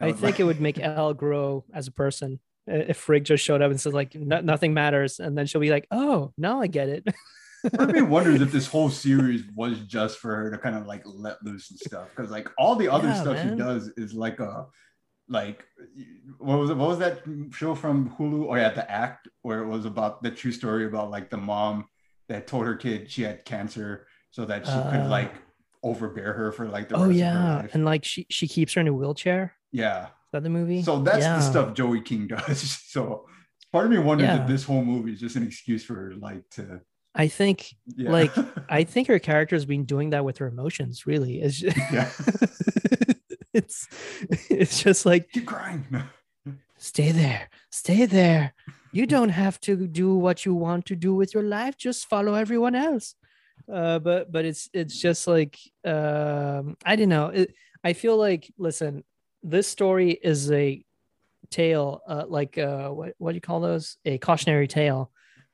[0.00, 2.38] I was think like- it would make Elle grow as a person
[2.70, 5.70] if Rick just showed up and said like "No- nothing matters and then she'll be
[5.70, 7.04] like oh now I get it
[7.76, 11.02] Part me wonders if this whole series was just for her to kind of like
[11.04, 12.08] let loose and stuff.
[12.16, 13.50] Because like all the other Yeah, stuff man.
[13.50, 14.64] she does is like a
[15.28, 15.64] like
[16.38, 16.76] what was it?
[16.78, 17.20] What was that
[17.52, 18.46] show from Hulu?
[18.50, 21.84] Oh yeah, The Act, where it was about the true story about like the mom
[22.30, 25.08] that told her kid she had cancer so that she could Uh.
[25.08, 25.34] like
[25.82, 28.72] overbear her for like the oh rest of her yeah and like she she keeps
[28.74, 30.08] her in a wheelchair yeah.
[30.32, 31.36] That the movie So that's Yeah.
[31.36, 32.60] the stuff Joey King does.
[32.86, 33.26] So
[33.72, 34.42] part of me wonders Yeah.
[34.42, 36.80] if this whole movie is just an excuse for her like to
[37.14, 38.10] I think yeah.
[38.12, 38.30] Like,
[38.68, 41.06] I think her character has been doing that with her emotions.
[41.06, 42.08] Really, it's just, yeah.
[43.52, 43.88] it's
[44.48, 45.84] it's just like Keep crying.
[46.78, 48.54] stay there, stay there.
[48.92, 51.76] You don't have to do what you want to do with your life.
[51.76, 53.14] Just follow everyone else.
[53.72, 57.26] Uh, but but it's it's just like um, I don't know.
[57.28, 59.02] It, I feel like listen,
[59.42, 60.84] this story is a
[61.50, 63.96] tale, uh, like uh, what what do you call those?
[64.04, 65.10] A cautionary tale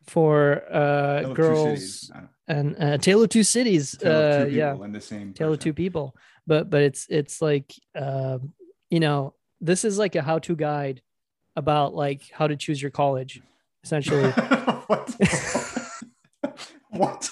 [0.07, 3.97] for uh, Tale girls Uh, and uh, Tale of Two Cities.
[3.99, 6.15] Tale uh, two yeah, in the same tale of two people
[6.47, 8.53] but but it's it's like um
[8.91, 11.03] you know this is like a how-to guide
[11.57, 13.43] about like how to choose your college
[13.83, 14.31] essentially
[14.87, 15.17] what?
[16.91, 17.31] what?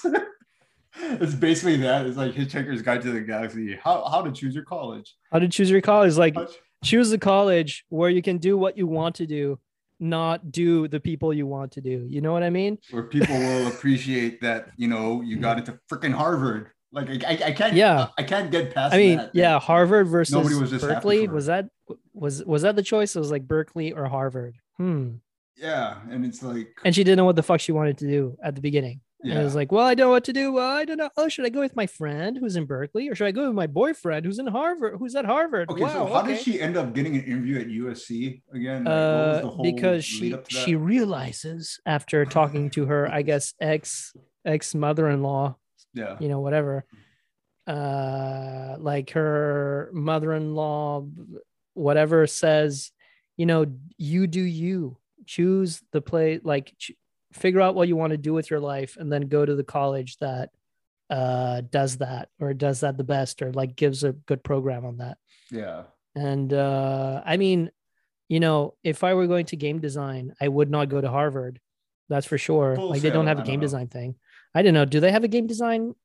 [1.21, 2.05] It's basically that.
[2.05, 3.77] It's like Hitchhiker's Guide to the Galaxy.
[3.83, 5.15] How how to choose your college?
[5.31, 6.35] how to choose your college like
[6.83, 9.59] choose a college where you can do what you want to do
[9.99, 13.35] not do the people you want to do you know what i mean Where people
[13.37, 16.69] will appreciate that you know you got into freaking Harvard.
[16.91, 17.73] Like I, I, can't.
[17.73, 18.07] Yeah.
[18.17, 18.93] I can't get past.
[18.93, 19.31] i mean that.
[19.33, 21.69] yeah harvard versus Nobody was berkeley was that
[22.13, 25.15] was was that the choice it was like berkeley or harvard hmm
[25.57, 26.69] Yeah, and it's like.
[26.85, 28.99] and she didn't know what the fuck she wanted to do at the beginning
[29.31, 30.51] And it was like, well, I don't know what to do.
[30.53, 31.09] Well, I don't know.
[31.17, 33.55] Oh, should I go with my friend who's in Berkeley, or should I go with
[33.55, 34.97] my boyfriend who's in Harvard?
[34.99, 35.69] Who's at Harvard?
[35.69, 36.33] Okay, wow, so how okay.
[36.35, 38.83] did she end up getting an interview at USC again?
[38.83, 40.65] Like, Uh, because she lead up to that?
[40.65, 44.13] she realizes after talking to her, I guess ex
[44.45, 45.55] ex mother in law,
[45.93, 46.17] yeah.
[46.19, 46.85] you know, whatever,
[47.67, 51.03] uh like her mother-in-law
[51.73, 52.91] whatever says
[53.37, 53.65] you know
[53.97, 56.71] you do you choose the play like
[57.35, 59.63] figure out what you want to do with your life and then go to the
[59.63, 60.49] college that
[61.09, 64.97] uh does that or does that the best or like gives a good program on
[64.97, 65.17] that.
[65.51, 65.83] Yeah.
[66.15, 67.69] and uh i mean
[68.29, 71.59] you know if i were going to game design i would not go to harvard.
[72.07, 72.75] That's for sure.
[72.75, 74.15] Like they don't have a game design thing.
[74.53, 74.85] I don't know.
[74.85, 75.95] Do they have a game design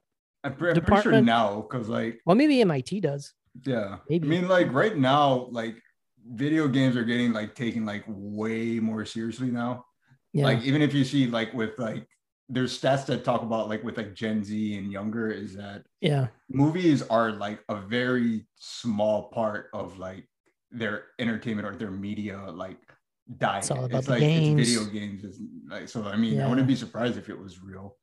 [0.42, 3.34] I'm, pre- I'm pretty sure Department- now because like well maybe mit does.
[3.64, 3.98] Yeah.
[4.08, 4.26] Maybe.
[4.26, 5.76] I mean like right now like
[6.26, 9.84] video games are getting like taken like way more seriously now.
[10.32, 12.06] Yeah Like even if you see like with like
[12.48, 16.28] there's stats that talk about like with like Gen Z and younger is that yeah
[16.48, 20.26] movies are like a very small part of like
[20.70, 22.78] their entertainment or their media like
[23.38, 23.58] diet.
[23.64, 24.58] It's all about the like games.
[24.60, 25.24] it's video games.
[25.24, 25.38] It's
[25.68, 27.96] like so I mean I wouldn't be surprised if it was real,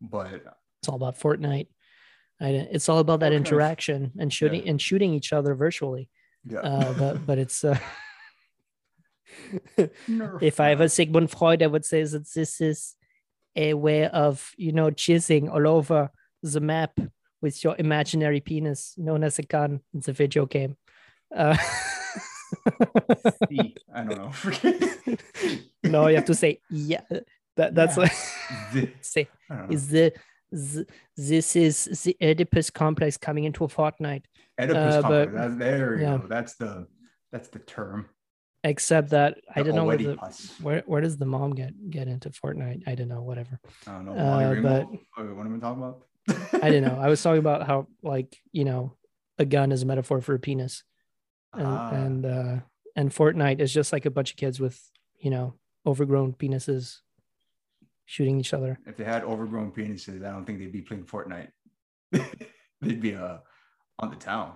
[0.00, 1.68] but it's all about fortnite
[2.40, 3.36] I, it's all about that Okay.
[3.36, 4.70] interaction and shooting Yeah.
[4.70, 6.10] and shooting each other virtually
[6.44, 6.58] yeah.
[6.58, 7.78] uh but but it's uh
[9.76, 10.70] if I that.
[10.70, 12.94] have a Sigmund Freud, I would say that this is
[13.56, 16.10] a way of, you know, jizzing all over
[16.42, 16.98] the map
[17.40, 19.80] with your imaginary penis, known as a gun.
[19.94, 20.76] It's a video game.
[21.34, 21.56] Uh,
[23.94, 24.32] I don't know.
[25.84, 27.00] no, you have to say yeah.
[27.56, 28.02] That that's Yeah.
[28.02, 29.74] like say I don't know.
[29.74, 30.12] is the,
[30.50, 34.24] the this is the Oedipus complex coming into a Fortnite.
[34.60, 35.32] Oedipus uh, complex.
[35.32, 36.18] but- That's, there you yeah.
[36.18, 36.26] go.
[36.28, 36.86] That's the
[37.30, 38.08] that's the term.
[38.64, 40.14] Except that I don't know where, the,
[40.62, 42.82] where where does the mom get get into Fortnite?
[42.86, 43.20] I don't know.
[43.22, 43.58] Whatever.
[43.88, 44.12] I don't know.
[44.12, 46.06] uh, but- Oh, what am I talking about?
[46.62, 47.00] I didn't know.
[47.00, 48.96] I was talking about how like you know
[49.38, 50.84] a gun is a metaphor for a penis,
[51.52, 52.56] and Ah, and uh,
[52.94, 54.80] and Fortnite is just like a bunch of kids with
[55.18, 56.98] you know overgrown penises
[58.04, 58.78] shooting each other.
[58.86, 61.48] if they had overgrown penises, I don't think they'd be playing Fortnite.
[62.80, 63.38] they'd be uh
[63.98, 64.52] on the town.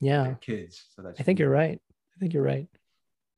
[0.00, 0.86] Yeah, kids.
[0.96, 1.80] So that's I think you're right.
[2.16, 2.66] I think you're right.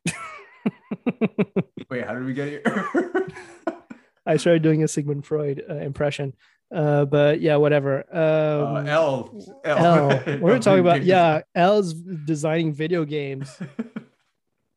[1.90, 2.62] Wait, how did we get here?
[4.26, 6.32] I started doing a Sigmund Freud uh, impression,
[6.74, 8.04] uh, but yeah, whatever.
[8.12, 9.44] uh, Um, Elle.
[9.64, 10.22] Elle.
[10.40, 11.42] We're Elle talking about yeah.
[11.54, 13.58] Elle's designing video games.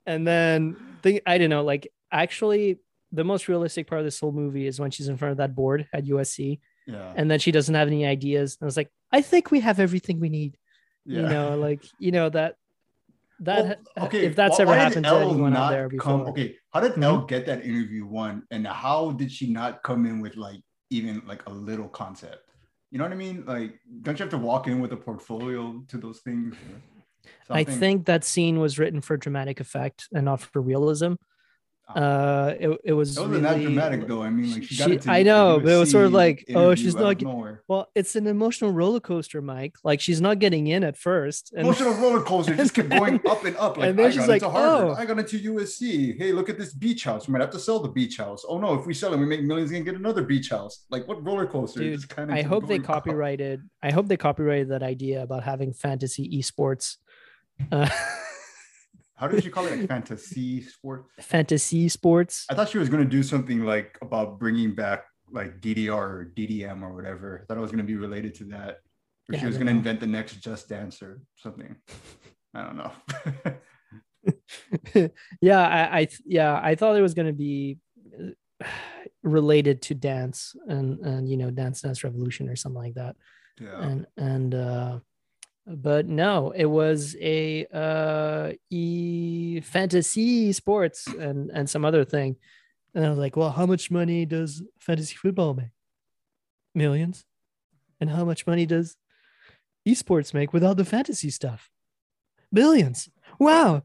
[0.06, 2.80] and then think I don't know, like actually
[3.14, 5.56] the most realistic part of this whole movie is when she's in front of that
[5.56, 7.14] board at USC yeah.
[7.16, 8.58] and then she doesn't have any ideas.
[8.60, 10.58] And I was like, I think we have everything we need.
[11.06, 11.22] yeah.
[11.22, 12.56] You know, like you know that
[13.42, 16.30] that Well, if that's why- ever happened to anyone out there come- before.
[16.30, 17.04] okay, how did Mhm.
[17.04, 21.22] Elle get that interview one, and how did she not come in with like even
[21.28, 22.44] like a little concept?
[22.92, 23.44] You know what I mean?
[23.46, 26.56] Like, don't you have to walk in with a portfolio to those things?
[27.50, 31.14] I think that scene was written for dramatic effect and not for realism.
[31.96, 34.22] Uh, it, it was It wasn't that dramatic though.
[34.22, 36.44] I mean, like she, got She- into I know, but it was sort of like,
[36.54, 37.60] oh, she's not of.
[37.68, 39.76] Well, it's an emotional roller coaster, Mike.
[39.86, 43.46] Like she's not getting in at first, and Emotional roller coaster just kept going up
[43.46, 43.78] and up.
[43.78, 45.02] Like and then I she's got like, into Harvard, oh.
[45.02, 46.18] I got into USC.
[46.18, 47.26] Hey, look at this beach house.
[47.28, 48.44] We might have to sell the beach house.
[48.48, 50.84] Oh no, if we sell it, we make millions and get another beach house.
[50.90, 51.80] Like what roller coaster?
[51.80, 52.88] Dude, just kinda I hope they going up.
[52.88, 53.62] copyrighted.
[53.82, 56.98] I hope they copyrighted that idea about having fantasy esports.
[57.72, 57.90] Uh,
[59.18, 59.80] How did she call it?
[59.80, 61.10] Like fantasy sports.
[61.20, 62.46] fantasy sports.
[62.50, 66.84] I thought she was gonna do something like about bringing back like DDR or DDM
[66.84, 67.42] or whatever.
[67.42, 68.78] I thought it was gonna be related to that.
[69.30, 71.76] Or Yeah, she was gonna invent the next Just Dance or something.
[72.54, 72.92] I don't know.
[75.42, 77.80] yeah, I, I yeah, I thought it was gonna be
[78.18, 78.68] uh,
[79.24, 83.16] related to dance and and you know dance dance revolution or something like that.
[83.60, 83.82] yeah.
[83.82, 85.00] and and uh
[85.70, 92.38] but no it was a uh e fantasy sports and and some other thing.
[92.96, 95.72] And i was like well how much money does fantasy football make?
[96.74, 97.26] Millions?
[98.00, 98.96] And how much money does
[99.88, 101.70] esports make without the fantasy stuff?
[102.54, 103.10] Billions.
[103.40, 103.84] Wow.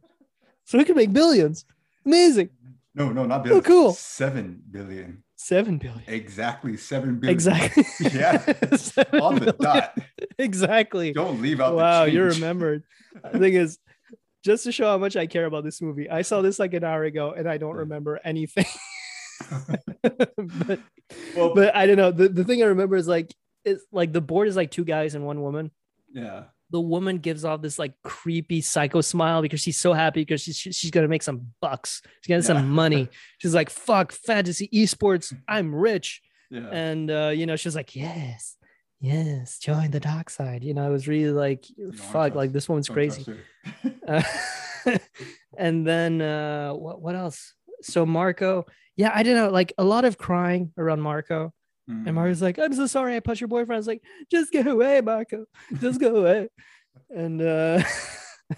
[0.65, 1.65] So we can make billions.
[2.07, 2.51] Amazing.
[2.95, 3.61] No, no, not billion.
[3.61, 3.93] Oh, cool.
[3.93, 5.25] Seven billion.
[5.45, 7.35] Seven billion Exactly seven billion.
[7.35, 8.33] exactly Yeah.
[9.21, 9.57] On the billion.
[9.61, 9.99] dot.
[10.39, 12.85] exactly Don't leave out wow, the you remembered.
[13.33, 13.79] The thing is,
[14.45, 16.83] just to show how much I care about this movie, I saw this like an
[16.85, 18.65] hour ago and I don't remember anything.
[19.49, 20.81] but,
[21.37, 22.11] Well- but I don't know.
[22.11, 23.33] The, the thing I remember is like
[23.65, 25.71] it's like the board is like two guys and one woman.
[26.13, 26.45] yeah.
[26.73, 30.57] The woman gives off this like creepy psycho smile because she's so happy because she's
[30.57, 32.03] she's gonna make some bucks.
[32.23, 32.61] She's getting Yeah.
[32.61, 33.09] some money.
[33.39, 35.33] She's like, fuck fantasy esports.
[35.47, 36.69] I'm rich Yeah.
[36.73, 38.57] and uh, you know she's like yes
[39.01, 42.69] yes join the dark side you know it was really like wanna fuck like this
[42.69, 43.25] woman's crazy
[44.09, 44.23] uh,
[45.59, 48.65] and then uh what, what else so marco
[48.97, 51.53] yeah i don't know like a lot of crying around marco
[52.07, 53.77] And Mario's like, I'm so sorry I punched your boyfriend.
[53.77, 55.47] I was like, just go away, Marco.
[55.81, 56.49] Just go away.
[57.11, 57.83] and uh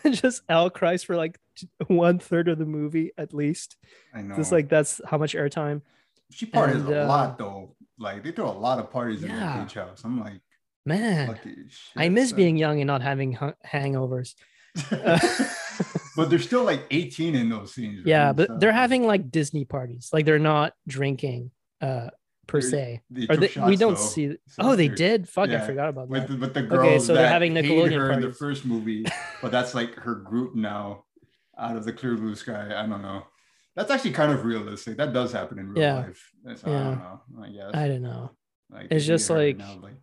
[0.10, 1.38] just Al cries for like
[1.86, 3.76] one third of the movie at least.
[4.12, 4.36] I know.
[4.36, 5.82] Just like that's how much airtime.
[6.30, 7.76] she parties and, a uh, lot though.
[7.98, 10.02] Like they throw a lot of parties in the beach house.
[10.04, 10.40] I'm like,
[10.86, 12.36] Man, lucky as shit, I miss son.
[12.36, 14.34] being young and not having hangovers.
[14.90, 15.18] Uh,
[16.16, 18.02] but they're still like 18 in those scenes.
[18.04, 18.36] yeah, right?
[18.36, 20.10] but So they're having like Disney parties.
[20.12, 22.08] Like they're not drinking uh
[22.46, 23.02] per se.
[23.10, 24.00] they Or took they, we don't though.
[24.00, 25.28] see So Oh, they did?
[25.28, 26.12] Fuck, I forgot about that.
[26.12, 29.04] with the, with the girls so they're having hated Nickelodeon her in the first movie,
[29.42, 31.04] but that's like her group now,
[31.58, 32.66] out of the clear blue sky.
[32.76, 33.24] I don't know.
[33.76, 34.96] That's actually kind of realistic.
[34.96, 35.94] That does happen in real Yeah.
[35.96, 36.30] life.
[36.44, 36.82] That's, I Yeah.
[36.84, 37.20] don't know.
[37.42, 37.70] I guess.
[37.74, 38.30] I don't know.
[38.70, 39.94] Like, It's just like- now, like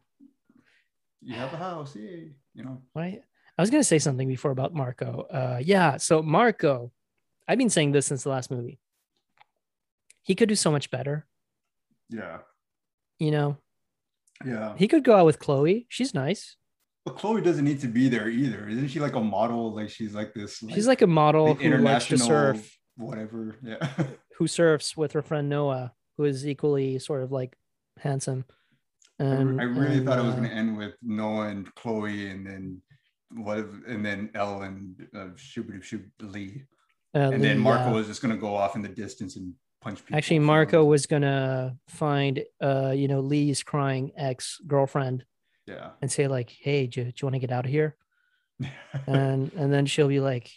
[1.21, 2.81] you have a house, yay, you know.
[2.95, 3.21] Right.
[3.57, 5.27] I was gonna say something before about Marco.
[5.29, 6.91] Uh yeah, so Marco,
[7.47, 8.79] I've been saying this since the last movie.
[10.23, 11.25] He could do so much better,
[12.11, 12.39] Yeah,
[13.19, 13.57] you know.
[14.45, 14.75] yeah.
[14.77, 15.87] He could go out with Chloe.
[15.89, 16.55] She's nice.
[17.05, 18.67] But Chloe doesn't need to be there either.
[18.67, 19.73] Isn't she like a model?
[19.73, 20.63] Like she's like this.
[20.69, 23.57] She's like a model who likes to surf, whatever.
[23.63, 23.87] Yeah.
[24.37, 27.55] who surfs with her friend Noah, who is equally sort of like
[27.97, 28.45] handsome.
[29.17, 32.29] And I really and, thought it was uh, going to end with Noah and Chloe,
[32.29, 32.81] and then
[33.35, 33.59] what?
[33.59, 36.63] if- And then Elle and uh, Shubidoo Shub Lee,
[37.13, 37.95] uh, and then Marco yeah.
[37.95, 40.17] was just going to go off in the distance and punch people.
[40.17, 45.25] Actually, Marco was gonna find uh, you know, Lee's crying ex-girlfriend
[45.67, 45.91] Yeah.
[46.01, 47.95] and say, like, hey, do, do you want to get out of here?
[49.07, 50.49] And and then she'll be like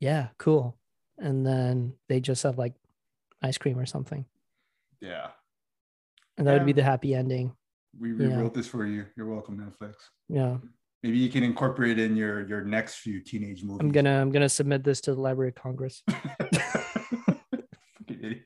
[0.00, 0.76] yeah cool
[1.18, 2.74] and then they just have like
[3.42, 4.24] ice cream or something
[5.00, 5.28] yeah.
[6.36, 7.52] and that would be the happy ending
[7.98, 8.36] We Yeah.
[8.36, 9.06] rewrote this for you.
[9.16, 9.94] You're welcome, Netflix.
[10.28, 10.56] yeah
[11.02, 13.80] Maybe you can incorporate it in your your next few teenage movies.
[13.80, 17.52] i'm gonna i'm gonna submit this to the library of congress Fucking
[18.08, 18.42] idiot.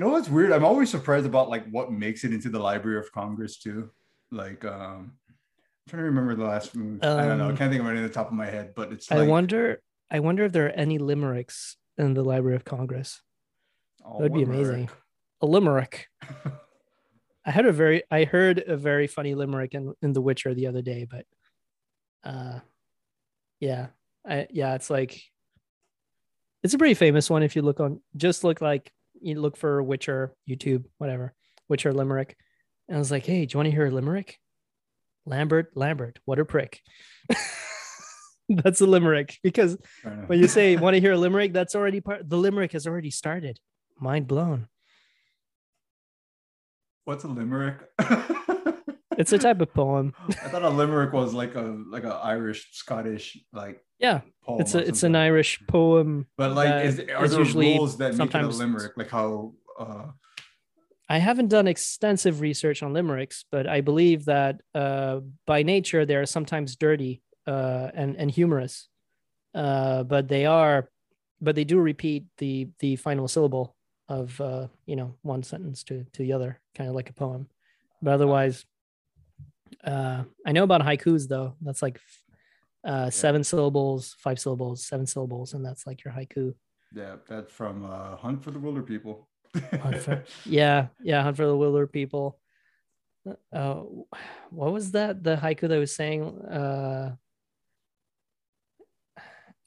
[0.00, 0.50] You know what's weird?
[0.50, 3.90] I'm always surprised about like what makes it into the Library of Congress too.
[4.30, 7.02] Like, um, I'm trying to remember the last movie.
[7.02, 7.48] I don't know.
[7.48, 9.16] I Um, can't think of anything at the top of my head, but it's i
[9.16, 13.20] like wonder i wonder if there are any limericks in the library of congress
[14.02, 14.88] oh, that'd be what amazing
[15.42, 16.08] a limerick
[17.44, 20.66] i had a very i heard a very funny limerick in, in the witcher the
[20.66, 21.26] other day but
[22.24, 22.58] uh
[23.60, 23.88] yeah
[24.26, 25.22] i yeah it's like
[26.62, 29.82] it's a pretty famous one if you look on just look like you look for
[29.82, 31.34] witcher youtube whatever
[31.68, 32.36] witcher limerick.
[32.88, 34.38] And i was like hey do you want to hear a limerick?
[35.26, 36.80] Lambert lambert what a prick.
[38.48, 39.76] That's a limerick because
[40.26, 43.10] when you say want to hear a limerick that's already part the limerick has already
[43.10, 43.60] started.
[44.00, 44.66] Mind blown.
[47.04, 47.76] What's a limerick?
[49.18, 50.14] it's a type of poem.
[50.28, 54.60] I thought a limerick was like a like a Irish Scottish like yeah poem.
[54.60, 55.14] it's a it's an.
[55.14, 58.92] Irish poem But like, is, are there usually rules that make it a limerick?
[58.96, 59.52] Like how?
[59.78, 60.06] Uh,
[61.08, 66.14] I haven't done extensive research on limericks, but I believe that uh, by nature they
[66.14, 68.88] are sometimes dirty uh, and and humorous,
[69.54, 70.88] uh, but they are,
[71.40, 73.74] but they do repeat the the final syllable
[74.08, 77.48] of uh, you know one sentence to to the other, kind of like a poem.
[78.00, 78.64] But otherwise,
[79.84, 81.54] uh, I know about haikus though.
[81.60, 82.00] That's like
[82.84, 86.54] uh, seven syllables, five syllables, seven syllables, and that's like your haiku.
[86.94, 89.26] yeah, that's from uh, Hunt for the Wilderpeople.
[90.02, 92.34] For- Yeah, yeah, Hunt for the Wilderpeople.
[93.52, 93.74] Uh,
[94.50, 95.22] what was that?
[95.22, 96.22] The haiku that I was saying.
[96.40, 97.16] Uh,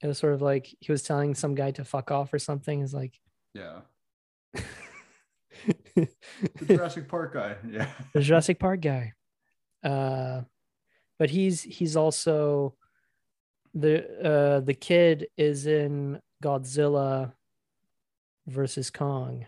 [0.02, 2.82] it was sort of like he was telling some guy to fuck off or something.
[2.82, 3.13] It's like
[3.54, 3.82] yeah,
[4.54, 4.63] the
[6.60, 7.56] the Jurassic Park guy.
[7.69, 9.13] Yeah, The Jurassic Park guy.
[9.84, 10.41] Uh,
[11.19, 12.76] but he's he's also
[13.74, 17.34] the uh the kid is in Godzilla
[18.48, 19.46] versus Kong.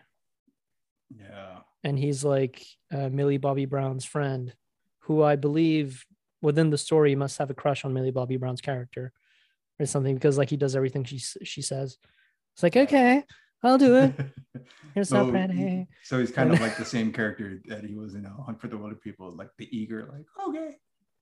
[1.15, 1.59] yeah.
[1.83, 4.53] and he's like uh, Millie Bobby Brown's friend,
[4.99, 6.05] who I believe
[6.41, 9.11] within the story must have a crush on Millie Bobby Brown's character
[9.79, 11.97] or something because like he does everything she she says.
[12.53, 13.23] It's like okay,
[13.63, 14.13] I'll do it.
[14.95, 15.87] You're so, pretty.
[16.03, 18.69] so he's kind of like the same character that he was in uh, Hunt for
[18.69, 20.77] the Wilderpeople, like the eager, like okay,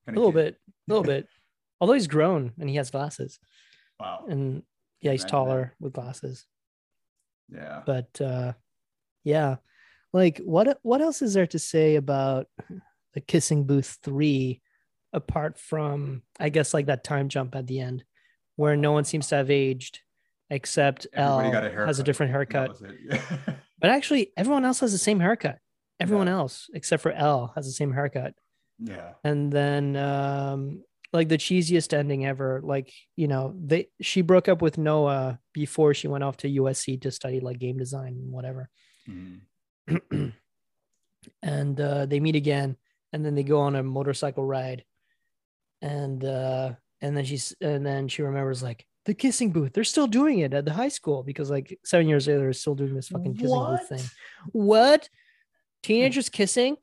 [0.08, 1.28] A little bit, a little bit.
[1.82, 3.40] Although he's grown and he has glasses,
[4.00, 4.26] Wow.
[4.30, 4.64] and
[5.02, 6.46] yeah, he's taller with glasses.
[7.50, 7.82] Yeah.
[7.86, 8.54] But uh,
[9.24, 9.58] yeah,
[10.14, 12.48] like what what else is there to say about
[13.14, 14.62] the Kissing Booth three,
[15.12, 18.04] apart from I guess like that time jump at the end,
[18.56, 20.00] where no one seems to have aged
[20.50, 22.78] except Everybody a has a different haircut.
[23.06, 23.22] Yeah.
[23.80, 25.60] But actually, everyone else has the same haircut.
[26.00, 26.34] Everyone Yeah.
[26.36, 28.34] else except for Elle has the same haircut.
[28.80, 29.14] yeah.
[29.26, 30.84] And then um
[31.14, 35.94] like the cheesiest ending ever, like you know, they she broke up with Noah before
[35.94, 38.70] she went off to USC to study like game design and whatever.
[39.08, 39.42] Mhm.
[41.42, 42.76] and uh, they meet again,
[43.14, 44.84] and then they go on a motorcycle ride,
[45.82, 49.74] and uh, and then she's and then she remembers like the kissing booth.
[49.74, 52.76] They're still doing it at the high school because like seven years later, they're still
[52.76, 53.80] doing this fucking kissing What?
[53.82, 54.10] booth thing.
[54.52, 55.10] What?
[55.84, 56.78] Teenagers kissing?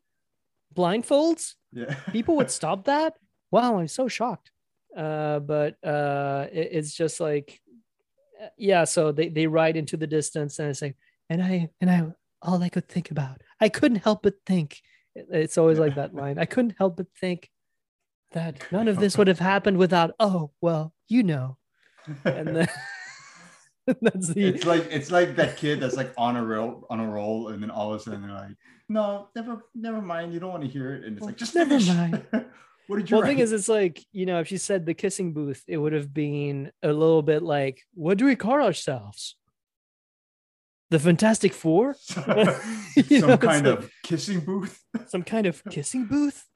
[0.74, 1.54] Blindfolds?
[1.72, 1.94] Yeah.
[2.12, 3.14] People would stop that?
[3.50, 4.50] Wow, I'm so shocked.
[4.96, 7.60] Uh, but uh, it- it's just like,
[8.42, 8.84] uh, yeah.
[8.84, 10.96] So they they ride into the distance, and it's like,
[11.28, 12.06] and I and I
[12.42, 14.80] all I could think about, I couldn't help but think.
[15.14, 16.38] It- It's always like that line.
[16.38, 17.50] I couldn't help but think
[18.32, 20.14] that none of this would have happened without.
[20.20, 21.56] Oh well, you know.
[22.24, 22.68] And then
[24.02, 27.08] that's the it's like it's like that kid that's like on a roll on a
[27.08, 28.56] roll, and then all of a sudden they're like,
[28.88, 30.32] "No, never, never mind.
[30.32, 32.24] You don't want to hear it." And it's like, "Just Never finish." mind.
[32.90, 33.16] what did you?
[33.16, 35.76] well, the thing is, it's like you know, if she said the kissing booth, it
[35.76, 39.36] would have been a little bit like, "What do we call ourselves?
[40.90, 41.94] The Fantastic Four?
[42.00, 44.82] some know, kind like- of kissing booth.
[45.06, 46.46] Some kind of kissing booth?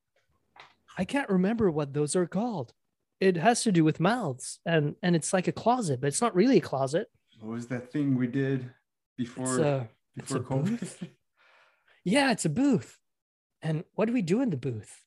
[0.98, 2.72] I can't remember what those are called.
[3.20, 6.34] It has to do with mouths, and and it's like a closet, but it's not
[6.34, 7.06] really a closet.
[7.38, 8.70] What was that thing we did
[9.16, 10.80] before a before COVID?
[10.80, 11.04] booth.
[12.04, 12.98] yeah, it's a booth.
[13.62, 15.04] And what do we do in the booth?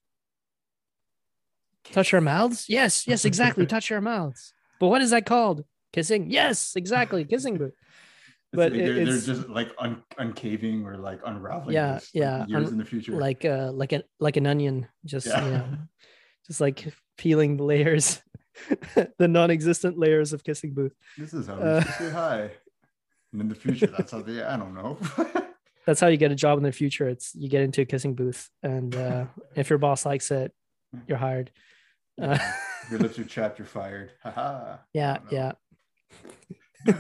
[1.92, 2.66] Touch our mouths?
[2.70, 3.66] Yes, yes, exactly.
[3.76, 4.54] Touch our mouths.
[4.80, 5.64] But what is that called?
[5.94, 6.30] Kissing?
[6.30, 7.26] Yes, exactly.
[7.26, 7.74] Kissing booth.
[8.54, 11.76] But But it- they're, they're just like un- uncaving or like unraveling.
[11.76, 13.12] Yeah, this, like, yeah, years un- in the future.
[13.12, 14.88] Like uh like an like an onion.
[15.06, 15.44] Just Yeah.
[15.44, 15.66] you know,
[16.48, 18.22] just like peeling the layers,
[19.18, 20.94] the non-existent layers of kissing booth.
[21.18, 22.52] this is how we uh, say hi.
[23.34, 24.42] And in the future, that's how they.
[24.42, 24.98] I don't know.
[25.86, 27.10] That's how you get a job in the future.
[27.10, 29.26] It's you get into a kissing booth, and uh,
[29.56, 30.54] if your boss likes it,
[31.06, 31.52] you're hired.
[32.22, 32.38] Uh,
[32.92, 34.12] your lips are chapped, you're fired.
[34.24, 34.78] Haha.
[34.94, 35.52] yeah, yeah.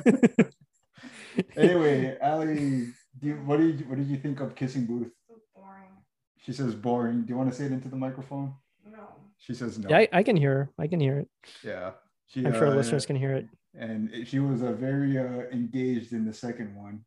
[1.55, 2.87] Anyway, Ali,
[3.19, 5.11] do you, what did you, what did you think of Kissing Booth?
[5.55, 5.83] boring.
[6.39, 7.23] She says boring.
[7.23, 8.55] Do you want to say it into the microphone?
[8.89, 9.07] No.
[9.37, 9.87] She says no.
[9.89, 10.69] Yeah, I, I can hear her.
[10.79, 11.27] I can hear it.
[11.63, 11.91] Yeah.
[12.27, 13.47] She, I'm sure uh, listeners can hear it.
[13.77, 17.01] and she was uh, very uh, engaged in the second one.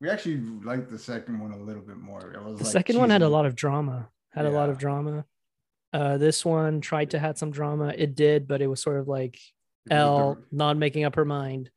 [0.00, 2.32] We actually liked the second one a little bit more.
[2.32, 4.08] It was The like second one had a lot of drama.
[4.30, 5.24] Had a lot of drama.
[5.96, 7.94] Uh, this one tried to had some drama.
[7.96, 9.36] It did, but it was sort of like
[9.90, 11.70] It was Elle the- not making up her mind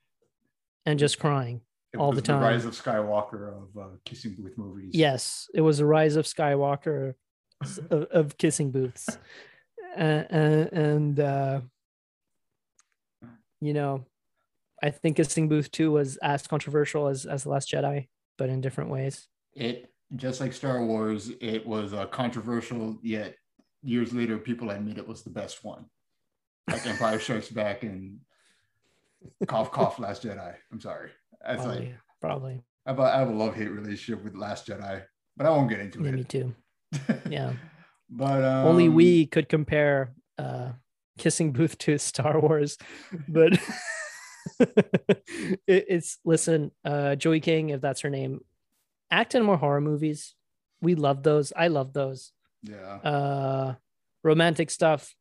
[0.85, 1.61] and just crying.
[1.93, 2.41] it all was the time.
[2.41, 4.91] rise of Skywalker of uh, kissing booth movies.
[4.93, 7.13] Yes, it was a rise of Skywalker
[7.89, 9.07] of, of kissing booths,
[9.97, 11.61] uh, uh, and uh,
[13.61, 14.05] you know,
[14.83, 18.07] I think kissing booth two was as controversial as as the Last Jedi,
[18.37, 19.27] but in different ways.
[19.55, 22.97] It just like Star Wars, it was uh, controversial.
[23.03, 23.35] Yet
[23.83, 25.85] years later, people admit it was the best one.
[26.69, 28.19] Like Empire Strikes Back and
[29.47, 30.53] cough cough Last Jedi.
[30.71, 31.09] I'm sorry.
[31.45, 32.63] That's Probably, like probably.
[32.85, 35.03] I have a, I have a love hate relationship with Last Jedi,
[35.37, 36.13] but I won't get into Yeah, it.
[36.15, 36.55] me too.
[37.29, 37.53] Yeah.
[38.09, 40.71] but um, Only we could compare uh,
[41.17, 42.77] kissing booth to Star Wars,
[43.27, 43.53] but
[44.59, 48.41] it, it's listen, uh, Joey King, if that's her name,
[49.11, 50.35] act in more horror movies.
[50.81, 51.51] We love those.
[51.55, 52.31] I love those.
[52.63, 52.95] Yeah.
[53.03, 53.75] Uh,
[54.23, 55.13] romantic stuff.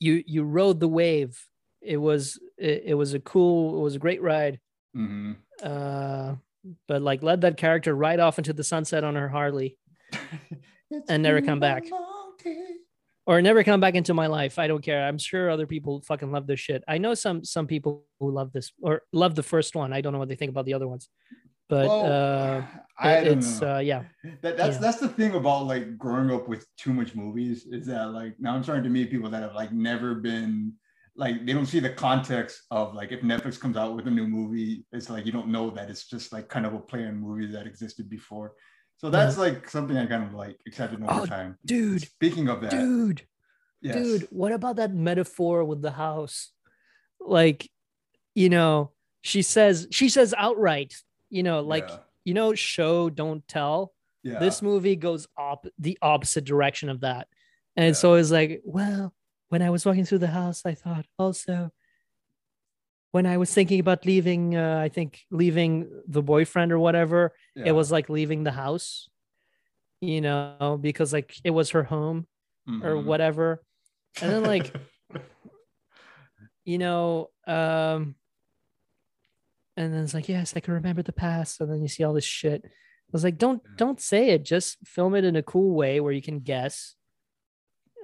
[0.00, 1.40] You you rode the wave.
[1.80, 3.78] It was it, it was a cool.
[3.78, 4.60] It was a great ride.
[4.94, 6.34] hmm Uh,
[6.86, 9.76] but like led that character right off into the sunset on her Harley.
[11.08, 11.84] And never come back.
[13.26, 14.58] or never come back into my life.
[14.58, 15.06] I don't care.
[15.06, 16.82] I'm sure other people fucking love this shit.
[16.88, 19.92] I know some some people who love this or love the first one.
[19.92, 21.10] I don't know what they think about the other ones,
[21.68, 22.62] but uh,
[22.98, 23.76] I it- it's know.
[23.76, 24.04] uh, yeah,
[24.42, 24.80] that, that's yeah.
[24.80, 28.54] that's the thing about like growing up with too much movies is that like now
[28.54, 30.72] I'm starting to meet people that have like never been
[31.16, 34.26] like they don't see the context of like if Netflix comes out with a new
[34.26, 37.16] movie, it's like you don't know that it's just like kind of a play on
[37.20, 38.54] movies that existed before.
[38.98, 41.56] So that's like something I kind of like accepted over Oh, time.
[41.64, 43.22] dude, Speaking of that, dude,
[43.80, 43.94] yes.
[43.94, 44.28] dude.
[44.30, 46.50] What about that metaphor with the house?
[47.20, 47.70] Like,
[48.34, 48.90] you know,
[49.22, 50.94] she says she says outright,
[51.30, 53.92] you know, like yeah, you know, show don't tell.
[54.22, 54.38] yeah.
[54.40, 57.28] this movie goes op the opposite direction of that
[57.76, 57.90] and Yeah.
[57.90, 59.14] it's always like well
[59.52, 61.70] when i was walking through the house i thought also
[63.14, 67.66] when i was thinking about leaving uh, i think leaving the boyfriend or whatever yeah.
[67.70, 69.08] it was like leaving the house
[70.02, 72.26] you know because like it was her home
[72.82, 73.04] or Mhm.
[73.06, 73.62] whatever
[74.20, 74.74] and then like
[76.70, 78.17] you know um
[79.78, 82.12] and then it's like yes i can remember the past and then you see all
[82.12, 82.68] this shit i
[83.12, 86.20] was like don't don't say it just film it in a cool way where you
[86.20, 86.96] can guess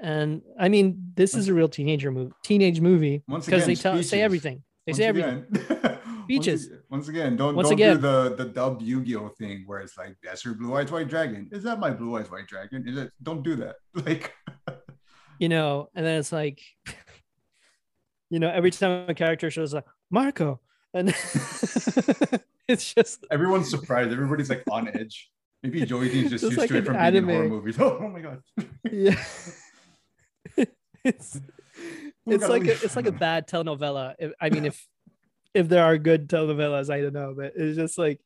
[0.03, 4.23] and i mean this is a real teenager movie teenage movie because they tell say
[4.23, 5.45] everything they Once say everything
[6.27, 6.71] Beaches.
[6.71, 7.97] Once, once again, don't Once don't again.
[7.97, 11.51] do the the dub Yu-Gi-Oh thing where it's like that's her blue eyes white dragon.
[11.53, 12.89] Is that my blue eyes white dragon?
[12.89, 13.11] Is it?
[13.23, 13.77] Don't do that.
[14.07, 14.33] Like
[15.39, 16.63] you know, and then it's like,
[18.31, 20.61] you know, every time a character shows up, Marco,
[20.95, 21.09] and
[22.69, 24.13] it's just everyone's surprised.
[24.13, 25.31] Everybody's like on edge.
[25.63, 27.51] Maybe Joey T's just Just used like to it from being in horror anime.
[27.51, 27.77] movies.
[27.81, 28.43] Oh, oh my god.
[28.91, 29.23] yeah,
[31.05, 31.41] it's
[32.27, 34.15] Oh it's God, like a, it's like a bad telenovela.
[34.19, 34.87] If, I mean, if
[35.53, 38.21] if there are good telenovelas, I don't know, but it's just like,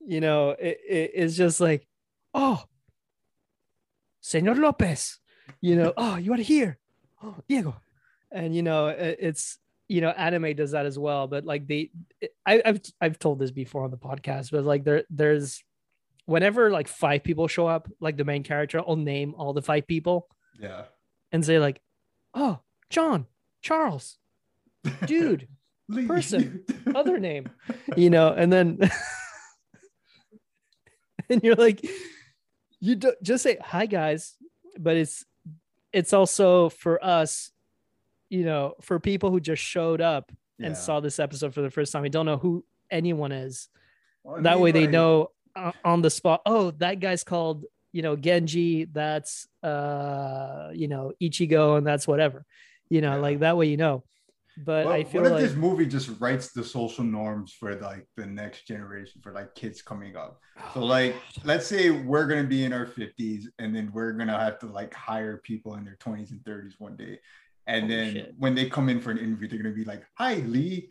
[0.00, 1.86] you know, it, it it's just like,
[2.34, 2.64] oh,
[4.20, 5.18] Senor Lopez,
[5.60, 6.78] you know, oh, you are here,
[7.22, 7.76] oh, Diego,
[8.32, 9.58] and you know, it, it's
[9.88, 11.26] you know, anime does that as well.
[11.28, 11.90] But like they,
[12.44, 15.62] I, I've I've told this before on the podcast, but like there there's
[16.24, 19.86] whenever like five people show up, like the main character, I'll name all the five
[19.86, 20.26] people
[20.58, 20.84] Yeah.
[21.30, 21.80] and say like,
[22.34, 22.58] oh,
[22.90, 23.26] John,
[23.62, 24.18] Charles,
[25.06, 25.46] dude,
[26.08, 26.64] person,
[26.94, 27.48] other name,
[27.96, 28.78] you know, and then
[31.30, 31.84] and you're like,
[32.80, 34.34] you don't just say hi guys,
[34.78, 35.24] but it's
[35.92, 37.50] it's also for us,
[38.28, 40.66] you know, for people who just showed up Yeah.
[40.68, 43.68] and saw this episode for the first time, we don't know who anyone is.
[44.24, 46.42] Well, that mean, way they like, know uh, on the spot.
[46.46, 48.84] Oh, that guy's called you know Genji.
[48.84, 52.44] That's uh you know Ichigo, and that's whatever.
[52.90, 53.20] You know, Yeah.
[53.22, 54.04] like that way you know.
[54.58, 57.74] But Well, I feel what if like this movie just writes the social norms for
[57.76, 60.40] like the next generation for like kids coming up?
[60.72, 61.14] So like
[61.44, 64.94] let's say we're gonna be in our 50s and then we're gonna have to like
[64.94, 67.20] hire people in their 20s and 30s one day.
[67.66, 68.34] And Holy then shit.
[68.38, 70.90] when they come in for an interview, they're gonna be like, Hi Lee,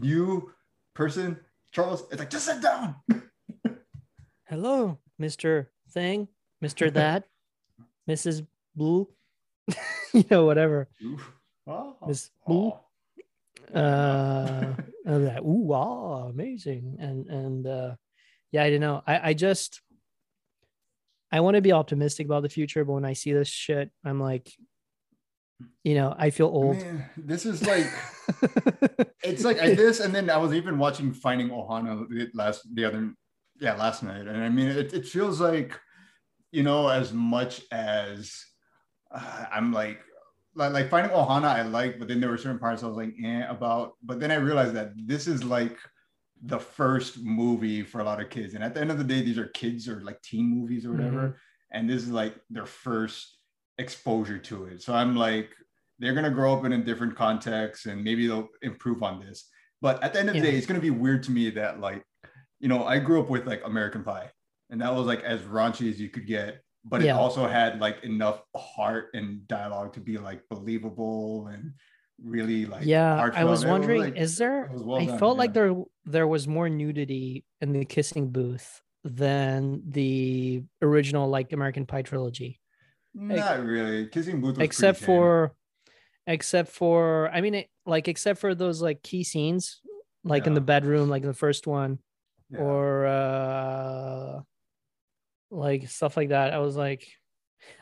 [0.00, 0.52] you
[0.94, 1.38] person,
[1.72, 2.04] Charles.
[2.10, 2.96] It's like just sit down.
[4.48, 6.28] hello, Mister Thing,
[6.60, 7.24] Mister That,
[8.08, 8.46] Mrs.
[8.74, 9.08] Blue,
[10.12, 10.88] you know, whatever.
[11.66, 12.72] Oh, Miss Blue?
[13.74, 13.80] oh.
[13.80, 14.74] uh
[15.06, 17.94] I was like, ooh wow amazing and and uh
[18.52, 19.80] yeah i don't know i i just
[21.30, 24.20] i want to be optimistic about the future but when i see this shit i'm
[24.20, 24.52] like
[25.84, 26.76] you know i feel old.
[26.76, 27.86] Man, this is like
[29.22, 33.12] it's like I, this, and then I was even watching Finding Ohana last the other
[33.60, 35.78] yeah last night, and I mean it, it feels like
[36.50, 38.34] you know as much as
[39.10, 40.00] uh, I'm like
[40.54, 43.14] like like Finding Ohana I like, but then there were certain parts I was like
[43.22, 45.78] eh about, but then I realized that this is like
[46.42, 49.22] the first movie for a lot of kids, and at the end of the day,
[49.22, 51.38] these are kids or like teen movies or whatever,
[51.72, 53.35] and this is like their first
[53.78, 54.82] exposure to it.
[54.82, 55.50] So I'm like
[55.98, 59.48] they're gonna grow up in a different context and maybe they'll improve on this.
[59.80, 62.02] But at the end of the day, it's gonna be weird to me that like,
[62.60, 64.30] you know, I grew up with like American Pie,
[64.70, 68.02] and that was like as raunchy as you could get, but it also had like
[68.04, 71.72] enough heart and dialogue to be like believable and
[72.24, 75.74] really like yeah i was wondering like- is there well i done, felt like there
[76.06, 82.58] there was more nudity in the kissing booth than the original like american pie trilogy
[83.16, 84.06] not really.
[84.08, 85.54] Kissing booth was except for
[86.26, 89.80] except for i mean it, like except for those like key scenes
[90.24, 91.98] like in the bedroom like the first one
[92.50, 92.60] Yeah.
[92.60, 94.40] or uh
[95.50, 97.06] like stuff like that i was like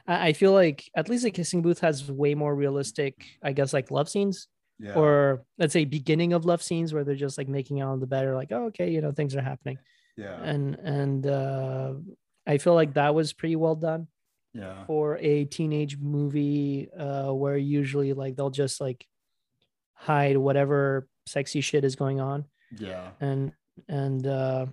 [0.06, 3.72] I, I feel like at least the kissing booth has way more realistic i guess
[3.72, 4.92] like love scenes yeah.
[4.94, 8.06] or let's say beginning of love scenes where they're just like making out on the
[8.06, 9.78] bed or like oh, okay you know things are happening.
[10.16, 10.40] Yeah.
[10.42, 11.94] And and uh
[12.46, 14.06] i feel like that was pretty well done
[14.54, 14.84] yeah.
[14.86, 19.06] for a teenage movie uh where usually like they'll just like
[19.94, 22.44] hide whatever sexy shit is going on.
[22.78, 23.10] Yeah.
[23.20, 23.52] And
[23.88, 24.66] and uh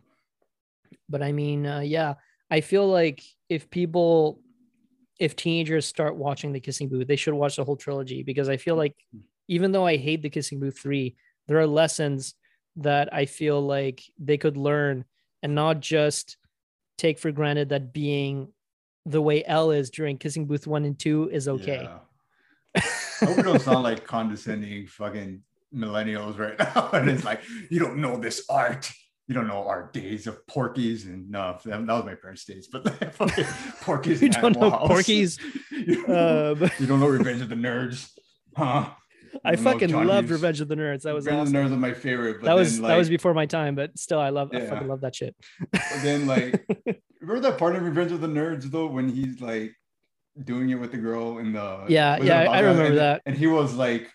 [1.09, 2.15] but i mean uh, yeah
[2.49, 4.39] i feel like if people
[5.19, 8.57] if teenagers start watching the kissing booth they should watch the whole trilogy because i
[8.57, 8.95] feel like
[9.47, 11.15] even though i hate the kissing booth 3
[11.47, 12.35] there are lessons
[12.77, 15.03] that i feel like they could learn
[15.43, 16.37] and not just
[16.97, 18.47] take for granted that being
[19.05, 21.99] the way Elle is during kissing booth 1 and 2 is okay Yeah.
[22.75, 25.41] I hope we don't sound like condescending fucking
[25.73, 26.89] millennials right now.
[26.93, 28.91] And it's like, you don't know this art.
[29.27, 32.67] You don't know our days of Porky's and no, that, that was my parents' days,
[32.67, 33.45] but fucking
[33.81, 34.21] Porky's.
[34.21, 34.87] You don't know House.
[34.87, 35.39] Porky's?
[35.71, 38.09] you, uh, but you don't know Revenge of the Nerds,
[38.57, 38.89] huh?
[39.45, 41.81] i fucking loved revenge of the nerds that was Revenge awesome of the Nerds is
[41.81, 42.41] my favorite.
[42.41, 44.87] But that was then, that was before my time, but still, I love I fucking
[44.87, 45.35] love that shit.
[46.01, 46.65] Then like
[47.21, 49.73] remember that part of Revenge of the Nerds though when he's like
[50.43, 53.21] doing it with the girl in the Yeah, yeah, I remember and, that.
[53.25, 54.09] and he was like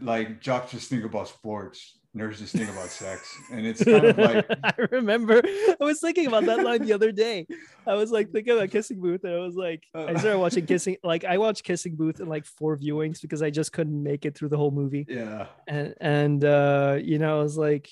[0.00, 4.16] like jocks just think about sports nerds just think about sex and it's kind of
[4.18, 7.46] like I remember I was thinking about that line the other day.
[7.86, 10.18] I was like thinking about Kissing Booth, and I was like, I Uh.
[10.18, 10.96] started watching Kissing.
[11.04, 14.34] Like I watched Kissing Booth in like four viewings because I just couldn't make it
[14.36, 15.06] through the whole movie.
[15.08, 17.88] yeah And and uh, you know, I was like,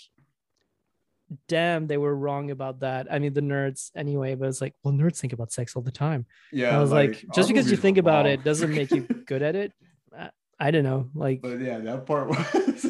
[1.49, 3.07] damn, they were wrong about that.
[3.11, 5.91] I mean, the nerds anyway, but it's like, well, nerds think about sex all the
[5.93, 6.27] time.
[6.53, 9.43] Yeah, I was like, our just because you think about it doesn't make you good
[9.43, 9.73] at it.
[10.17, 11.11] I, I don't know.
[11.15, 12.87] Like, but yeah, that part was,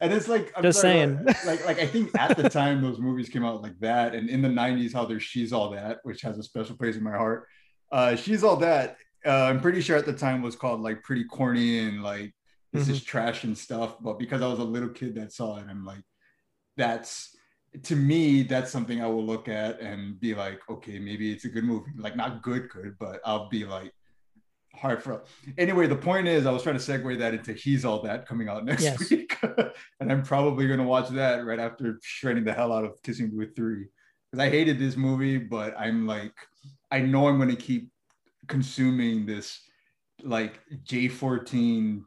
[0.00, 1.24] and it's like I'm Just saying.
[1.24, 4.28] like, like like I think at the time those movies came out like that, and
[4.30, 7.12] in the '90s, how there's "She's All That," which has a special place in my
[7.16, 7.46] heart.
[7.90, 8.96] Uh, "She's All That,"
[9.26, 12.34] uh, I'm pretty sure at the time was called like pretty corny and like
[12.72, 12.92] this Mm-hmm.
[12.92, 13.96] is trash and stuff.
[14.00, 16.02] But because I was a little kid that saw it, I'm like,
[16.76, 17.34] that's
[17.82, 21.48] to me, that's something I will look at and be like, okay, maybe it's a
[21.48, 21.90] good movie.
[21.96, 23.92] Like not good, good, but I'll be like
[24.80, 25.22] hard for.
[25.56, 28.48] Anyway, the point is, I was trying to segue that into He's All That coming
[28.48, 29.10] out next Yes.
[29.10, 29.36] week,
[30.00, 33.54] and I'm probably gonna watch that right after shredding the hell out of Kissing Booth
[33.56, 33.86] Three
[34.30, 36.34] because I hated this movie, but I'm like,
[36.90, 37.90] I know I'm gonna keep
[38.46, 39.60] consuming this
[40.22, 42.02] like J14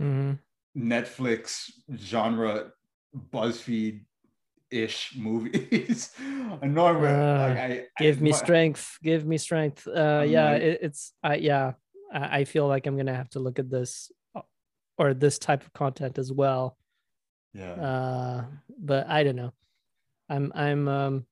[0.00, 0.38] mhm.
[0.76, 2.70] Netflix genre
[3.32, 4.04] BuzzFeed
[4.70, 6.12] ish movies.
[6.62, 8.98] I know Uh, like I give I, me my- strength.
[9.02, 9.86] Give me strength.
[9.86, 11.72] Uh, I'm yeah, like- it, it's, I, yeah,
[12.12, 14.10] I, feel like I'm gonna have to look at this
[14.98, 16.76] or this type of content as well.
[17.54, 17.72] Yeah.
[17.72, 18.44] uh
[18.78, 19.52] but i don't know
[20.30, 21.26] i'm i'm um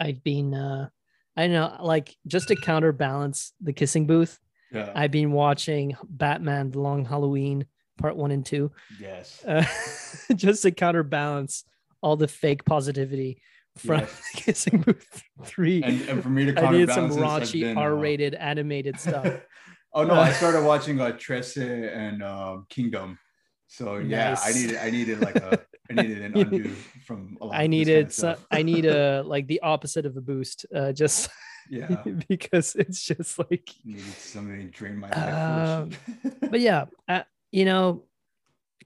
[0.00, 0.88] i've been uh
[1.36, 4.40] i don't know like just to counterbalance the kissing booth
[4.72, 4.90] yeah.
[4.96, 7.66] i've been watching batman the long halloween
[7.98, 9.44] part one and two yes.
[9.46, 9.64] uh,
[10.34, 11.64] just to counterbalance
[12.02, 13.40] all the fake positivity
[13.78, 14.30] from Yes.
[14.34, 18.34] kissing booth three And, and for me to i needed some raunchy been, uh, r-rated
[18.34, 19.26] animated stuff
[19.92, 23.18] oh no, I started watching uh Trese and um Kingdom.
[23.66, 25.60] So yeah, I needed I needed like a
[25.90, 26.74] I needed an undo
[27.06, 30.16] from a lot i needed kind of so, i need a like the opposite of
[30.16, 31.28] a boost uh just
[31.68, 32.02] yeah.
[32.28, 36.50] because it's just like Needed somebody to drain my life first.
[36.50, 38.04] but yeah, uh, you know,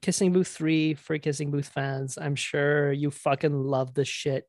[0.01, 4.45] Kissing Booth 3 for Kissing Booth fans, I'm sure you fucking love this shit.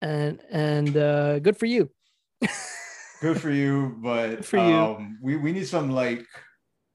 [0.00, 1.90] And and uh good for you.
[3.20, 4.62] good for you but Good for you.
[4.62, 6.24] um we we need some like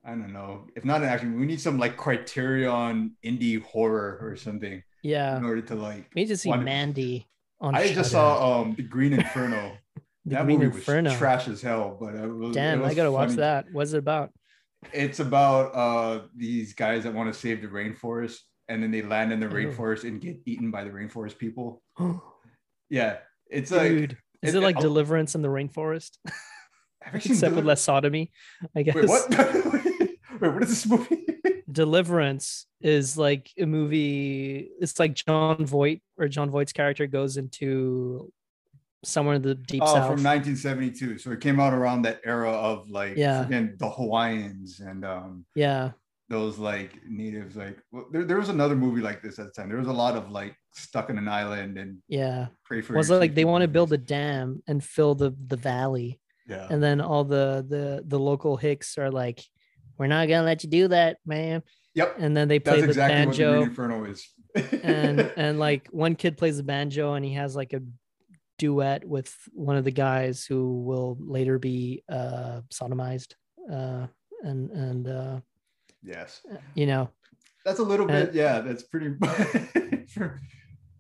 [0.06, 4.36] i don't know if not an action we need some like criterion indie horror or
[4.38, 5.38] something Yeah.
[5.38, 7.28] in order to like We need to see Mandy
[7.60, 9.76] on i just saw um the green inferno
[10.26, 11.10] the that Green movie Inferno.
[11.10, 13.66] was trash as hell but it was, it Damn, I was gotta watch that.
[13.74, 14.32] What's it about?
[14.94, 18.38] it's about uh these guys that want to save the rainforest
[18.70, 19.52] and then they land in the Oh.
[19.52, 21.82] rainforest and get eaten by the rainforest people
[22.98, 23.14] yeah
[23.50, 26.12] it's like Dude, is it- it like I'll- Deliverance in the rainforest?
[27.02, 28.32] have you seen Except with less sodomy,
[28.78, 28.96] I guess.
[28.96, 29.30] wait what
[30.40, 31.26] wait what is this movie
[31.72, 34.70] Deliverance is like a movie.
[34.80, 38.32] It's like Jon Voight or Jon Voight's character goes into
[39.04, 40.06] somewhere in the deep Oh, south.
[40.14, 41.18] from 1972.
[41.18, 43.44] So it came out around that era of like Yeah.
[43.46, 45.92] freaking the Hawaiians and um yeah,
[46.30, 47.56] those like natives.
[47.56, 49.70] Like well, there, there was another movie like this at the time.
[49.70, 52.48] There was a lot of like stuck in an island and yeah.
[52.66, 52.96] pray for.
[52.96, 56.68] Was it like they want to build a dam and fill the the valley, yeah.
[56.70, 59.44] and then all the the the local hicks are like,
[59.98, 61.64] "We're not gonna let you do that, man."
[61.96, 62.16] Yep.
[62.20, 64.28] And then they play That's the exactly what the banjo, Inferno is.
[64.84, 67.82] and and like one kid plays the banjo, and he has like a
[68.58, 73.34] duet with one of the guys who will later be uh sodomized,
[73.72, 74.08] uh,
[74.44, 75.40] and and uh,
[76.02, 76.42] yes,
[76.76, 77.10] you know,
[77.66, 78.30] that's a little bit.
[78.30, 79.16] And- yeah, that's pretty.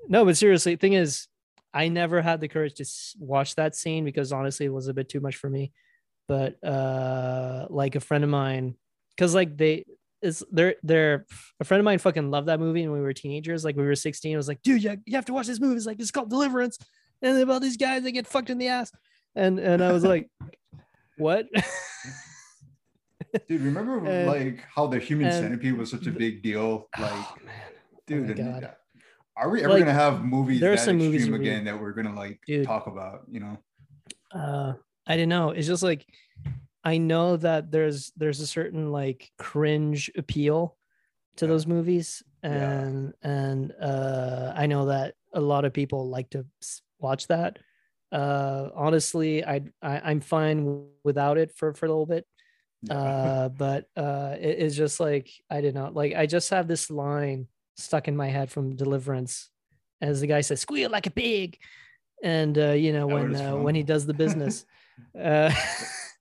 [0.07, 1.27] No, but seriously, thing is,
[1.73, 2.85] I never had the courage to
[3.19, 5.71] watch that scene because honestly, it was a bit too much for me.
[6.27, 8.75] But uh, like a friend of mine,
[9.15, 9.85] because like they
[10.21, 11.25] is they're they're
[11.59, 13.65] a friend of mine fucking loved that movie when we were teenagers.
[13.65, 14.33] Like we were 16.
[14.33, 15.75] I was like, dude, you, you have to watch this movie.
[15.75, 16.77] It's like it's called Deliverance,
[17.21, 18.91] and about these guys that get fucked in the ass.
[19.35, 20.29] And and I was like,
[21.17, 21.47] what?
[23.47, 26.87] Dude, remember And- like how the human and centipede was such a big deal?
[26.97, 28.75] Like, oh man, dude, God.
[29.35, 31.65] Are we ever Like, gonna have movies there are that some movies that we- again
[31.65, 32.65] that we're gonna like Dude.
[32.65, 33.21] talk about?
[33.29, 33.57] You know?
[34.33, 34.73] uh
[35.05, 36.05] i don't know it's just like
[36.83, 40.75] i know that there's there's a certain like cringe appeal
[41.37, 41.49] to Yeah.
[41.49, 42.49] those movies Yeah.
[42.81, 46.45] and and uh i know that a lot of people like to
[46.99, 47.59] watch that
[48.11, 52.25] uh honestly I, I i'm fine without it for for a little bit
[52.83, 52.93] Yeah.
[52.97, 56.89] uh but uh it, it's just like i don't know like i just have this
[56.89, 59.49] line stuck in my head from deliverance
[60.01, 61.57] as the guy says squeal like a pig.
[62.23, 64.65] And uh you know when uh, when he does the business
[65.21, 65.53] uh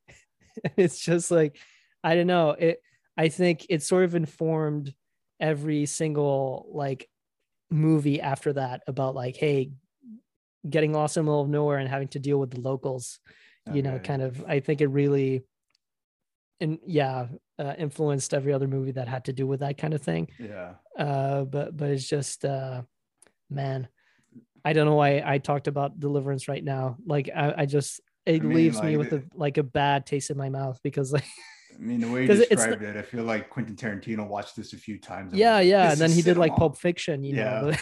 [0.76, 1.59] it's just like
[2.03, 2.50] i don't know.
[2.50, 2.82] It
[3.16, 4.94] i think it sort of informed
[5.40, 7.09] every single like
[7.70, 9.72] movie after that about like hey
[10.68, 13.18] getting lost in the middle of nowhere and having to deal with the locals
[13.72, 15.44] you know kind of i think it really
[16.61, 17.26] and yeah
[17.59, 20.72] uh, influenced every other movie that had to do with that kind of thing yeah.
[20.98, 22.82] uh but but it's just uh
[23.50, 23.88] man
[24.64, 26.96] I don't know why I talked about Deliverance right now.
[27.05, 30.07] Like I, I just it I mean, leaves me like, with a like a bad
[30.07, 31.24] taste in my mouth because like
[31.74, 34.76] I mean, the way you described it, I feel like Quentin Tarantino watched this a
[34.76, 35.32] few times.
[35.34, 35.90] yeah, was yeah.
[35.92, 36.55] And then he did like.
[36.55, 37.61] Pulp Fiction, you Yeah.
[37.62, 37.72] know.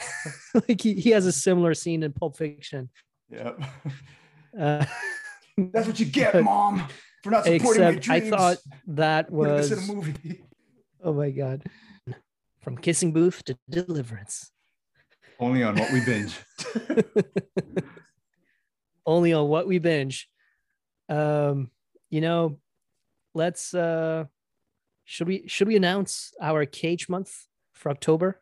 [0.69, 2.89] like he, he has a similar scene in Pulp Fiction.
[3.31, 3.61] Yep.
[4.59, 4.85] Uh,
[5.59, 6.89] That's what you get, mom,
[7.23, 8.59] for not supporting my except I thought
[8.89, 10.43] that was in a movie.
[11.03, 11.65] oh my god.
[12.61, 14.51] From kissing booth to deliverance.
[15.39, 16.39] Only on what we binge.
[19.07, 20.29] only on what we binge.
[21.09, 21.71] Um,
[22.11, 22.59] you know,
[23.35, 24.25] let's uh
[25.05, 28.41] should we should we announce our cage month for October?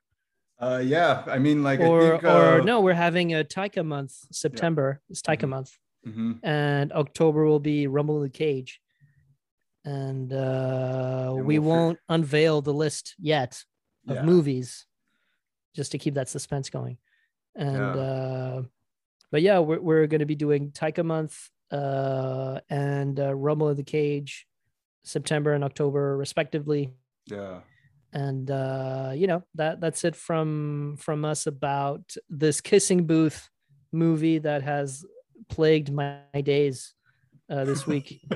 [0.61, 3.87] Uh, yeah, I mean, like, or I think, or uh, no, we're having a Taika
[3.87, 4.13] month.
[4.33, 5.51] September is Taika Mhm.
[5.51, 5.79] month,
[6.13, 6.39] mhm.
[6.43, 8.81] and October will be Rumble in the Cage.
[9.85, 13.65] And uh And we we'll fi- won't unveil the list yet
[14.07, 14.23] of Yeah.
[14.25, 14.87] movies
[15.75, 16.99] just to keep that suspense going.
[17.55, 18.03] And Yeah.
[18.03, 18.63] uh
[19.31, 23.83] but yeah, we're we're gonna be doing Taika month uh and uh, Rumble in the
[23.85, 24.47] Cage
[25.05, 26.91] September and October respectively.
[27.27, 27.61] Yeah.
[28.13, 33.51] And uh, you know, that that's it from from us about this kissing booth
[33.93, 35.05] movie that has
[35.49, 36.95] plagued my days
[37.51, 38.21] uh this week.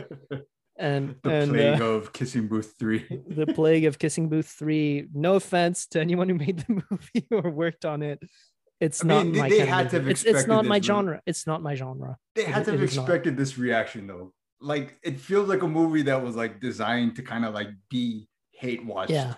[0.79, 3.23] And the and plague uh, of Kissing Booth 3.
[3.29, 7.51] the plague of kissing booth 3 no offense to anyone who made the movie or
[7.51, 8.21] worked on it
[8.81, 10.05] it's I not mean, my they had to movie.
[10.05, 10.85] have it's, it's not my right?
[10.85, 14.33] genre it's not my genre They It- had to it have expected this reaction, though.
[14.61, 18.27] Like, it feels like a movie that was like designed to kind of like be
[18.53, 19.11] hate watched.
[19.13, 19.35] Yeah.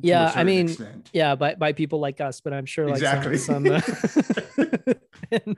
[0.00, 1.10] Yeah, I mean, extent.
[1.12, 3.38] yeah by, by people like us but i'm sure like Exactly.
[3.38, 4.92] some, some uh,
[5.30, 5.56] and,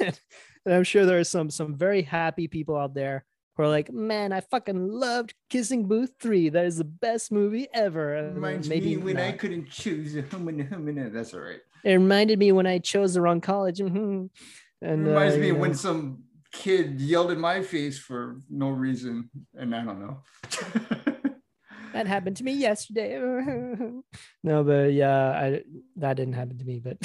[0.00, 3.24] and i'm sure there are some some very happy people out there
[3.56, 7.68] who are like man i fucking loved kissing booth 3 that is the best movie
[7.74, 11.10] ever And Reminds maybe me when I couldn't choose a humana humana.
[11.10, 11.60] That's all right.
[11.84, 14.30] it reminded me when i chose the wrong college mhm.
[14.80, 19.30] and reminds uh, me of when some kid yelled in my face for no reason,
[19.54, 20.22] and I don't know.
[21.92, 23.18] that happened to me yesterday.
[24.44, 25.62] no, but yeah, I
[25.96, 26.80] that didn't happen to me.
[26.80, 26.98] But,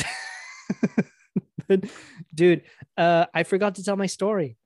[2.33, 2.63] dude,
[2.97, 4.57] uh, I forgot to tell my story,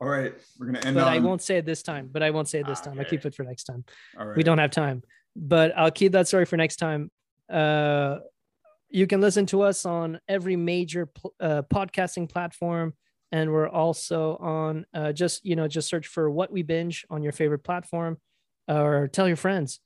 [0.00, 1.12] all right, we're gonna end but on.
[1.12, 2.08] I won't say it this time.
[2.12, 2.98] But I won't say it this time.
[2.98, 3.84] I'll keep it for next time.
[4.18, 4.36] All right.
[4.36, 5.02] We don't have time,
[5.34, 7.10] but I'll keep that story for next time.
[7.50, 8.18] Uh,
[8.90, 12.94] you can listen to us on every major pl- uh, podcasting platform
[13.32, 17.20] and we're also on uh, just you know just search for what we binge on
[17.20, 18.16] your favorite platform
[18.68, 19.80] or tell your friends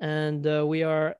[0.00, 1.14] and uh, we are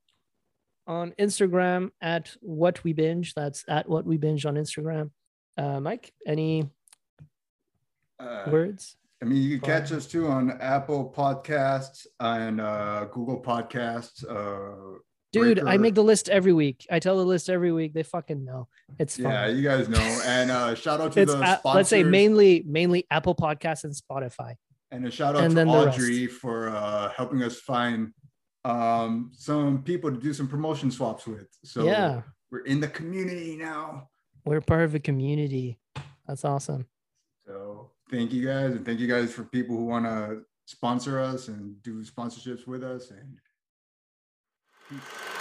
[0.88, 3.34] on instagram at what we binge.
[3.34, 5.10] That's at what we binge on instagram.
[5.56, 6.68] Uh, mike any
[8.18, 8.96] Uh, words?
[9.22, 14.24] I mean, you can catch us too on Apple Podcasts and uh, Google Podcasts.
[14.28, 14.98] Uh,
[15.32, 16.86] dude i make the list every week.
[16.90, 17.92] I tell the list every week.
[17.94, 18.68] They fucking know.
[18.98, 19.24] It's fine.
[19.32, 20.20] yeah, you guys know.
[20.24, 21.74] And uh, shout out to it's the a- sponsors.
[21.76, 24.54] let's say mainly mainly apple podcasts and spotify.
[24.90, 25.98] And a shout out and to then the rest.
[25.98, 28.12] Audrey for uh, helping us find
[28.64, 31.48] um, some people to do some promotion swaps with.
[31.64, 34.08] So yeah we're in the community now.
[34.44, 35.78] we're part of a community
[36.26, 36.86] that's awesome
[37.46, 41.48] So thank you guys, and thank you guys for people who want to sponsor us
[41.48, 43.10] and do sponsorships with us.
[43.10, 43.38] And
[44.88, 45.37] peace.